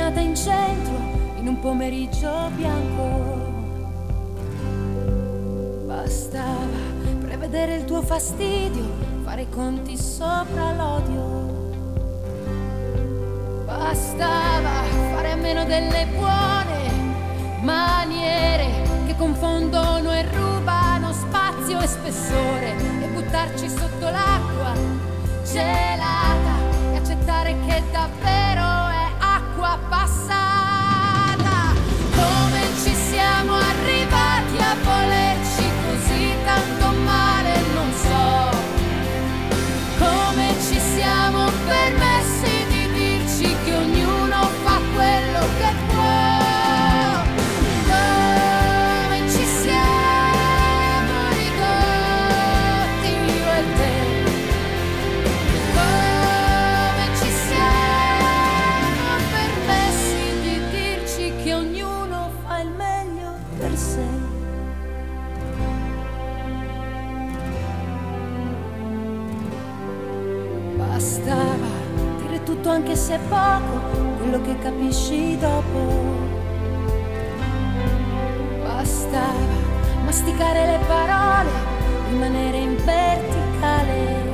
camminata 0.06 0.20
in 0.20 0.36
centro, 0.36 0.93
in 1.39 1.47
un 1.47 1.60
pomeriggio 1.60 2.49
bianco. 2.56 3.53
Bastava 5.86 6.78
prevedere 7.22 7.76
il 7.78 7.86
tuo 7.86 8.01
fastidio, 8.03 8.84
fare 9.24 9.43
i 9.43 9.49
conti 9.49 9.97
sopra 9.97 10.74
l'odio. 10.74 11.74
Bastava 13.66 14.84
fare 15.14 15.32
a 15.32 15.36
meno 15.36 15.66
delle 15.66 16.06
buone 16.16 16.93
maniere 17.62 18.84
che 19.08 19.16
confondono 19.18 20.14
e 20.14 20.24
rubano 20.32 21.12
spazio 21.14 21.80
e 21.80 21.88
spessore 21.88 22.76
e 23.02 23.07
buttarci 23.07 23.68
sotto 23.68 24.10
l'acqua 24.10 24.73
gelata 25.52 26.94
e 26.94 26.98
accettare 26.98 27.56
che 27.65 27.82
davvero 27.91 28.44
passata. 29.89 30.55
Anche 72.86 72.98
se 72.98 73.18
poco, 73.30 73.80
quello 74.20 74.40
che 74.41 74.60
capisci 74.60 75.36
dopo. 75.40 76.03
Bastava 78.62 79.64
masticare 80.06 80.66
le 80.68 80.80
parole, 80.86 81.49
rimanere 82.12 82.57
in 82.57 82.76
verticale. 82.76 84.34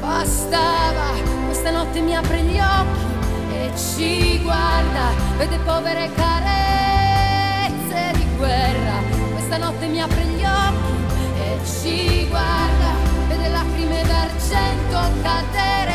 Bastava, 0.00 1.12
questa 1.44 1.70
notte 1.72 2.00
mi 2.00 2.16
apre 2.16 2.40
gli 2.40 2.58
occhi 2.58 3.52
e 3.52 3.70
ci 3.76 4.40
guarda, 4.42 5.12
vede 5.36 5.58
povere 5.58 6.08
carezze 6.14 8.12
di 8.14 8.26
guerra. 8.38 9.02
Questa 9.32 9.58
notte 9.58 9.86
mi 9.88 10.00
apre 10.00 10.22
gli 10.22 10.42
occhi 10.42 11.42
e 11.42 11.58
ci 11.66 12.26
guarda, 12.28 12.94
vede 13.28 13.48
lacrime 13.50 14.02
d'argento 14.04 14.98
cadere 15.22 15.89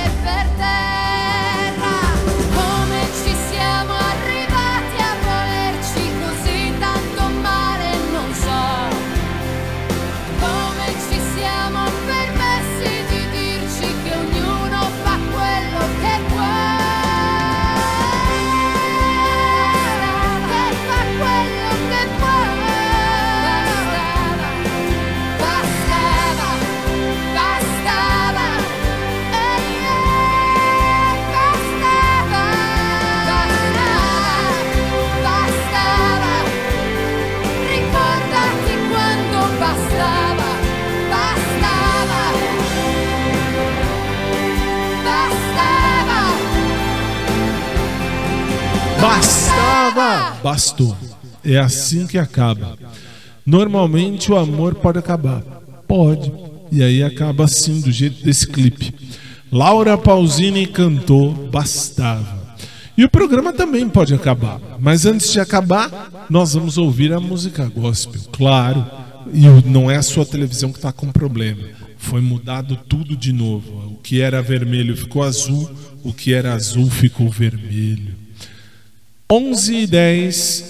Bastava! 49.96 50.44
Bastou. 50.44 50.98
É 51.44 51.58
assim 51.58 52.06
que 52.06 52.18
acaba. 52.18 52.78
Normalmente 53.46 54.32
o 54.32 54.38
amor 54.38 54.76
pode 54.76 55.00
acabar. 55.00 55.42
Pode. 55.88 56.32
E 56.72 56.84
aí 56.84 57.02
acaba 57.02 57.46
assim, 57.46 57.80
do 57.80 57.92
jeito 57.92 58.24
desse 58.24 58.46
clipe. 58.48 58.94
Laura 59.52 59.98
Pausini 59.98 60.68
cantou 60.68 61.32
Bastava. 61.50 62.44
E 62.98 63.06
o 63.06 63.10
programa 63.10 63.54
também 63.54 63.88
pode 63.88 64.14
acabar. 64.14 64.60
Mas 64.80 65.06
antes 65.06 65.32
de 65.32 65.40
acabar, 65.40 66.28
nós 66.30 66.54
vamos 66.54 66.78
ouvir 66.78 67.14
a 67.14 67.20
música 67.20 67.66
gospel. 67.66 68.22
Claro. 68.32 68.86
E 69.34 69.48
não 69.68 69.90
é 69.90 69.96
a 69.96 70.02
sua 70.02 70.26
televisão 70.26 70.72
que 70.72 70.78
está 70.78 70.92
com 70.92 71.12
problema. 71.12 71.64
Foi 71.98 72.22
mudado 72.22 72.78
tudo 72.88 73.16
de 73.16 73.32
novo. 73.32 73.94
O 73.94 74.00
que 74.02 74.22
era 74.22 74.42
vermelho 74.42 74.96
ficou 74.96 75.24
azul. 75.24 75.70
O 76.04 76.14
que 76.14 76.34
era 76.34 76.54
azul 76.54 76.90
ficou 76.90 77.30
vermelho. 77.30 78.25
11 79.30 79.74
e 79.74 79.88
10, 79.88 80.64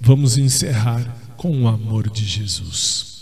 vamos 0.00 0.38
encerrar 0.38 1.04
com 1.36 1.64
o 1.64 1.68
amor 1.68 2.08
de 2.08 2.24
Jesus. 2.24 3.14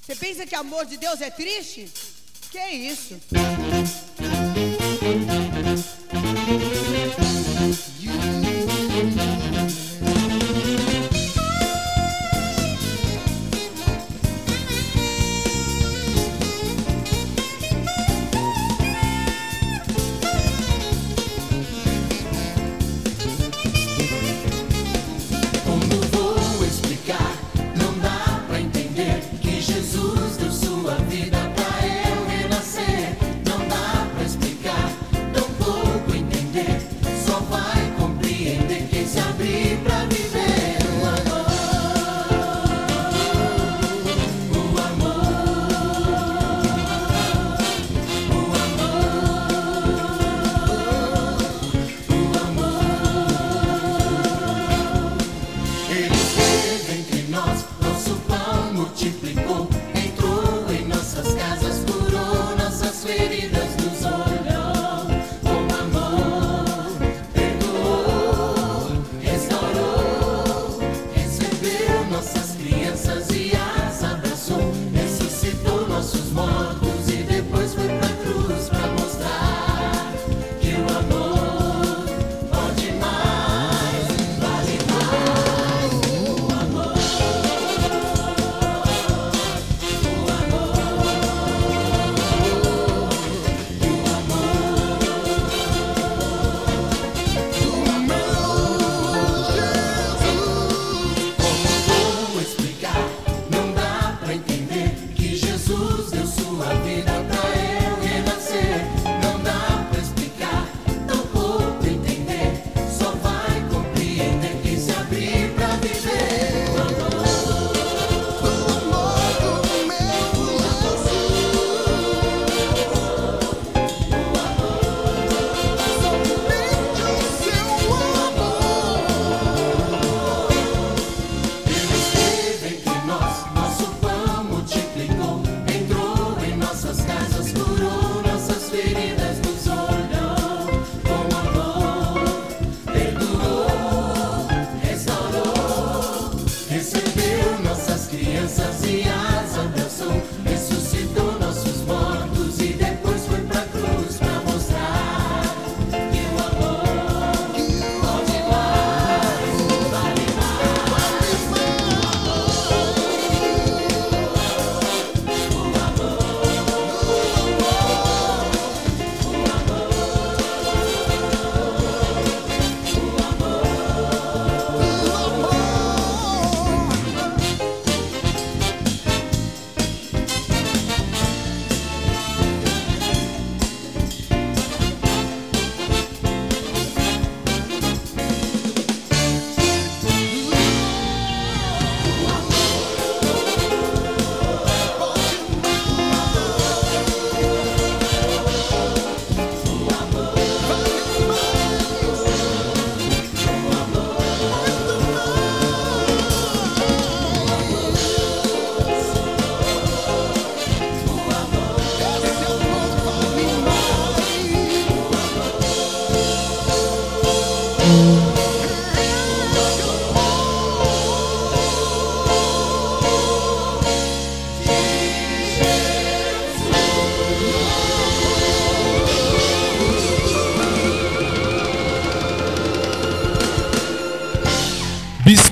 Você 0.00 0.16
pensa 0.16 0.46
que 0.46 0.54
amor 0.54 0.86
de 0.86 0.96
Deus 0.96 1.20
é 1.20 1.28
triste? 1.28 1.86
Que 2.50 2.66
isso? 2.70 3.20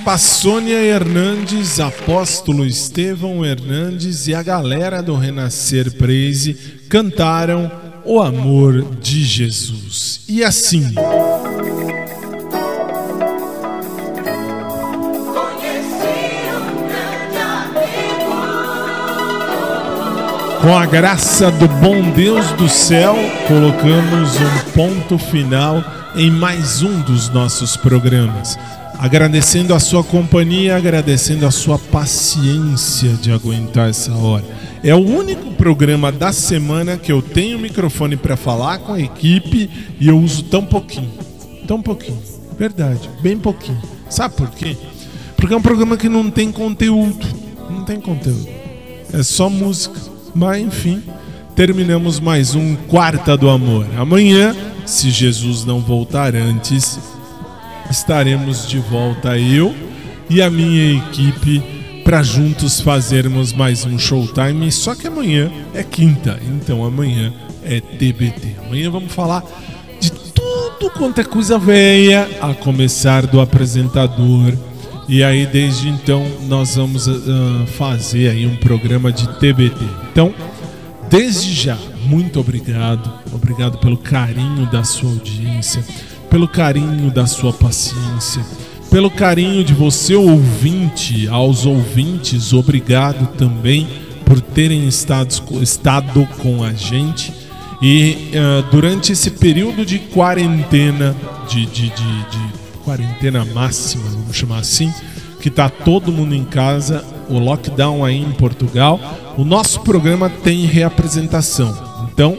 Bispa 0.07 0.17
Sônia 0.17 0.81
Hernandes, 0.81 1.81
Apóstolo 1.81 2.65
Estevão 2.65 3.43
Hernandes 3.43 4.25
e 4.29 4.33
a 4.33 4.41
galera 4.41 5.03
do 5.03 5.17
Renascer 5.17 5.91
Praise 5.97 6.53
cantaram 6.87 7.69
O 8.05 8.21
Amor 8.21 8.85
de 9.01 9.25
Jesus. 9.25 10.21
E 10.29 10.45
assim. 10.45 10.93
Com 20.61 20.77
a 20.77 20.85
graça 20.85 21.51
do 21.51 21.67
bom 21.67 22.11
Deus 22.11 22.49
do 22.53 22.69
céu, 22.69 23.13
colocamos 23.45 24.37
um 24.37 24.71
ponto 24.71 25.17
final 25.17 25.83
em 26.15 26.31
mais 26.31 26.81
um 26.81 27.01
dos 27.01 27.27
nossos 27.27 27.75
programas. 27.75 28.57
Agradecendo 28.99 29.75
a 29.75 29.79
sua 29.79 30.03
companhia, 30.03 30.75
agradecendo 30.75 31.45
a 31.45 31.51
sua 31.51 31.77
paciência 31.77 33.13
de 33.13 33.31
aguentar 33.31 33.89
essa 33.89 34.11
hora. 34.13 34.43
É 34.83 34.93
o 34.95 34.99
único 34.99 35.53
programa 35.53 36.11
da 36.11 36.33
semana 36.33 36.97
que 36.97 37.11
eu 37.11 37.21
tenho 37.21 37.59
microfone 37.59 38.17
para 38.17 38.35
falar 38.35 38.79
com 38.79 38.93
a 38.93 38.99
equipe 38.99 39.69
e 39.99 40.07
eu 40.07 40.17
uso 40.17 40.43
tão 40.43 40.65
pouquinho. 40.65 41.11
Tão 41.67 41.81
pouquinho. 41.81 42.19
Verdade, 42.57 43.07
bem 43.21 43.37
pouquinho. 43.37 43.81
Sabe 44.09 44.35
por 44.35 44.49
quê? 44.49 44.75
Porque 45.35 45.53
é 45.53 45.57
um 45.57 45.61
programa 45.61 45.95
que 45.95 46.09
não 46.09 46.31
tem 46.31 46.51
conteúdo. 46.51 47.25
Não 47.69 47.83
tem 47.83 47.99
conteúdo. 47.99 48.47
É 49.13 49.21
só 49.21 49.47
música. 49.47 49.99
Mas 50.33 50.61
enfim, 50.61 51.03
terminamos 51.55 52.19
mais 52.19 52.55
um 52.55 52.75
Quarta 52.87 53.37
do 53.37 53.47
Amor. 53.49 53.85
Amanhã, 53.95 54.55
se 54.85 55.11
Jesus 55.11 55.65
não 55.65 55.81
voltar 55.81 56.35
antes, 56.35 56.99
estaremos 57.89 58.67
de 58.67 58.79
volta 58.79 59.37
eu 59.37 59.75
e 60.29 60.41
a 60.41 60.49
minha 60.49 60.97
equipe 60.97 61.63
para 62.03 62.23
juntos 62.23 62.79
fazermos 62.79 63.51
mais 63.53 63.85
um 63.85 63.97
showtime. 63.97 64.71
Só 64.71 64.95
que 64.95 65.07
amanhã 65.07 65.51
é 65.73 65.83
quinta, 65.83 66.39
então 66.47 66.85
amanhã 66.85 67.33
é 67.63 67.79
TBT. 67.79 68.55
Amanhã 68.65 68.89
vamos 68.89 69.11
falar 69.11 69.43
de 69.99 70.11
tudo 70.11 70.89
quanto 70.91 71.21
é 71.21 71.23
coisa 71.23 71.57
velha, 71.57 72.27
a 72.41 72.53
começar 72.53 73.25
do 73.25 73.41
apresentador. 73.41 74.53
E 75.07 75.23
aí, 75.23 75.45
desde 75.45 75.87
então, 75.87 76.25
nós 76.47 76.75
vamos 76.75 77.07
ah, 77.07 77.65
fazer 77.77 78.29
aí 78.29 78.45
um 78.45 78.57
programa 78.57 79.11
de 79.11 79.27
TBT. 79.39 79.85
Então, 80.11 80.33
desde 81.09 81.53
já, 81.53 81.77
muito 82.05 82.39
obrigado. 82.39 83.09
Obrigado 83.33 83.77
pelo 83.77 83.97
carinho 83.97 84.65
da 84.69 84.83
sua 84.83 85.09
audiência 85.09 85.83
pelo 86.29 86.47
carinho 86.47 87.11
da 87.11 87.25
sua 87.25 87.53
paciência, 87.53 88.43
pelo 88.89 89.11
carinho 89.11 89.63
de 89.63 89.73
você 89.73 90.15
ouvinte, 90.15 91.27
aos 91.27 91.65
ouvintes, 91.65 92.53
obrigado 92.53 93.27
também 93.37 93.87
por 94.25 94.39
terem 94.41 94.87
estado, 94.87 95.33
estado 95.61 96.27
com 96.39 96.63
a 96.63 96.73
gente. 96.73 97.33
E 97.81 98.31
uh, 98.33 98.71
durante 98.71 99.11
esse 99.11 99.31
período 99.31 99.85
de 99.85 99.99
quarentena, 99.99 101.15
de, 101.47 101.65
de, 101.65 101.89
de, 101.89 101.89
de 101.89 102.53
quarentena 102.83 103.45
máxima, 103.45 104.03
vamos 104.09 104.35
chamar 104.35 104.59
assim, 104.59 104.91
que 105.39 105.49
tá 105.49 105.69
todo 105.69 106.11
mundo 106.11 106.33
em 106.33 106.43
casa, 106.43 107.05
o 107.29 107.37
lockdown 107.37 108.03
aí 108.03 108.17
em 108.17 108.31
Portugal, 108.31 108.99
o 109.37 109.43
nosso 109.43 109.81
programa 109.81 110.29
tem 110.29 110.65
reapresentação. 110.65 111.77
Então, 112.11 112.37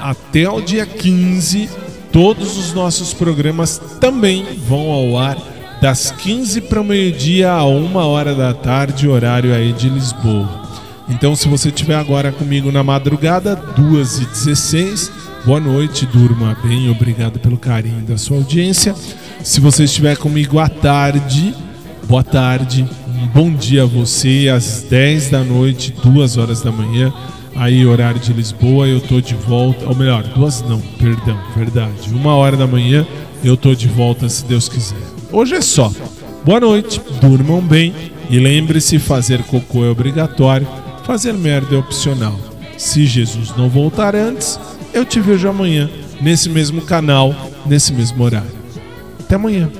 até 0.00 0.48
o 0.48 0.60
dia 0.60 0.84
15 0.84 1.83
Todos 2.14 2.56
os 2.56 2.72
nossos 2.72 3.12
programas 3.12 3.82
também 4.00 4.44
vão 4.68 4.92
ao 4.92 5.18
ar 5.18 5.36
das 5.82 6.12
15 6.12 6.60
para 6.60 6.80
meio-dia 6.80 7.50
a 7.50 7.66
1 7.66 7.96
hora 7.96 8.32
da 8.36 8.54
tarde, 8.54 9.08
horário 9.08 9.52
aí 9.52 9.72
de 9.72 9.88
Lisboa. 9.88 10.48
Então, 11.08 11.34
se 11.34 11.48
você 11.48 11.70
estiver 11.70 11.96
agora 11.96 12.30
comigo 12.30 12.70
na 12.70 12.84
madrugada, 12.84 13.56
2h16, 13.56 15.10
boa 15.44 15.58
noite, 15.58 16.06
durma 16.06 16.56
bem, 16.62 16.88
obrigado 16.88 17.40
pelo 17.40 17.58
carinho 17.58 18.02
da 18.02 18.16
sua 18.16 18.36
audiência. 18.36 18.94
Se 19.42 19.60
você 19.60 19.82
estiver 19.82 20.16
comigo 20.16 20.60
à 20.60 20.68
tarde, 20.68 21.52
boa 22.06 22.22
tarde, 22.22 22.88
um 23.08 23.26
bom 23.26 23.52
dia 23.52 23.82
a 23.82 23.86
você, 23.86 24.48
às 24.54 24.82
10 24.88 25.30
da 25.30 25.42
noite, 25.42 25.92
2 26.04 26.36
horas 26.36 26.62
da 26.62 26.70
manhã 26.70 27.12
aí 27.56 27.86
horário 27.86 28.20
de 28.20 28.32
Lisboa, 28.32 28.86
eu 28.86 29.00
tô 29.00 29.20
de 29.20 29.34
volta, 29.34 29.86
ou 29.86 29.94
melhor, 29.94 30.22
duas 30.22 30.62
não, 30.62 30.80
perdão, 30.98 31.38
verdade. 31.56 32.12
Uma 32.12 32.34
hora 32.34 32.56
da 32.56 32.66
manhã 32.66 33.06
eu 33.42 33.56
tô 33.56 33.74
de 33.74 33.88
volta 33.88 34.28
se 34.28 34.44
Deus 34.44 34.68
quiser. 34.68 34.98
Hoje 35.32 35.54
é 35.54 35.60
só. 35.60 35.92
Boa 36.44 36.60
noite, 36.60 37.00
durmam 37.20 37.60
bem 37.60 37.94
e 38.28 38.38
lembre-se, 38.38 38.98
fazer 38.98 39.42
cocô 39.44 39.84
é 39.84 39.88
obrigatório, 39.88 40.66
fazer 41.04 41.32
merda 41.32 41.74
é 41.74 41.78
opcional. 41.78 42.38
Se 42.76 43.06
Jesus 43.06 43.54
não 43.56 43.68
voltar 43.68 44.14
antes, 44.14 44.58
eu 44.92 45.04
te 45.04 45.20
vejo 45.20 45.48
amanhã 45.48 45.88
nesse 46.20 46.48
mesmo 46.48 46.82
canal, 46.82 47.34
nesse 47.66 47.92
mesmo 47.92 48.22
horário. 48.22 48.50
Até 49.20 49.36
amanhã. 49.36 49.70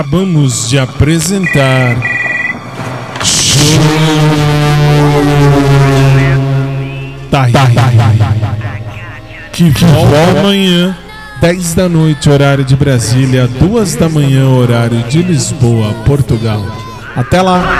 Acabamos 0.00 0.70
de 0.70 0.78
apresentar. 0.78 1.94
Tá 7.30 7.46
Que 9.52 9.70
volta 9.84 10.40
amanhã, 10.40 10.96
10 11.42 11.74
da 11.74 11.86
noite, 11.86 12.30
horário 12.30 12.64
de 12.64 12.74
Brasília, 12.74 13.46
2 13.46 13.96
da 13.96 14.08
manhã, 14.08 14.48
horário 14.48 15.02
de 15.02 15.22
Lisboa, 15.22 15.92
Portugal. 16.06 16.64
Até 17.14 17.42
lá! 17.42 17.79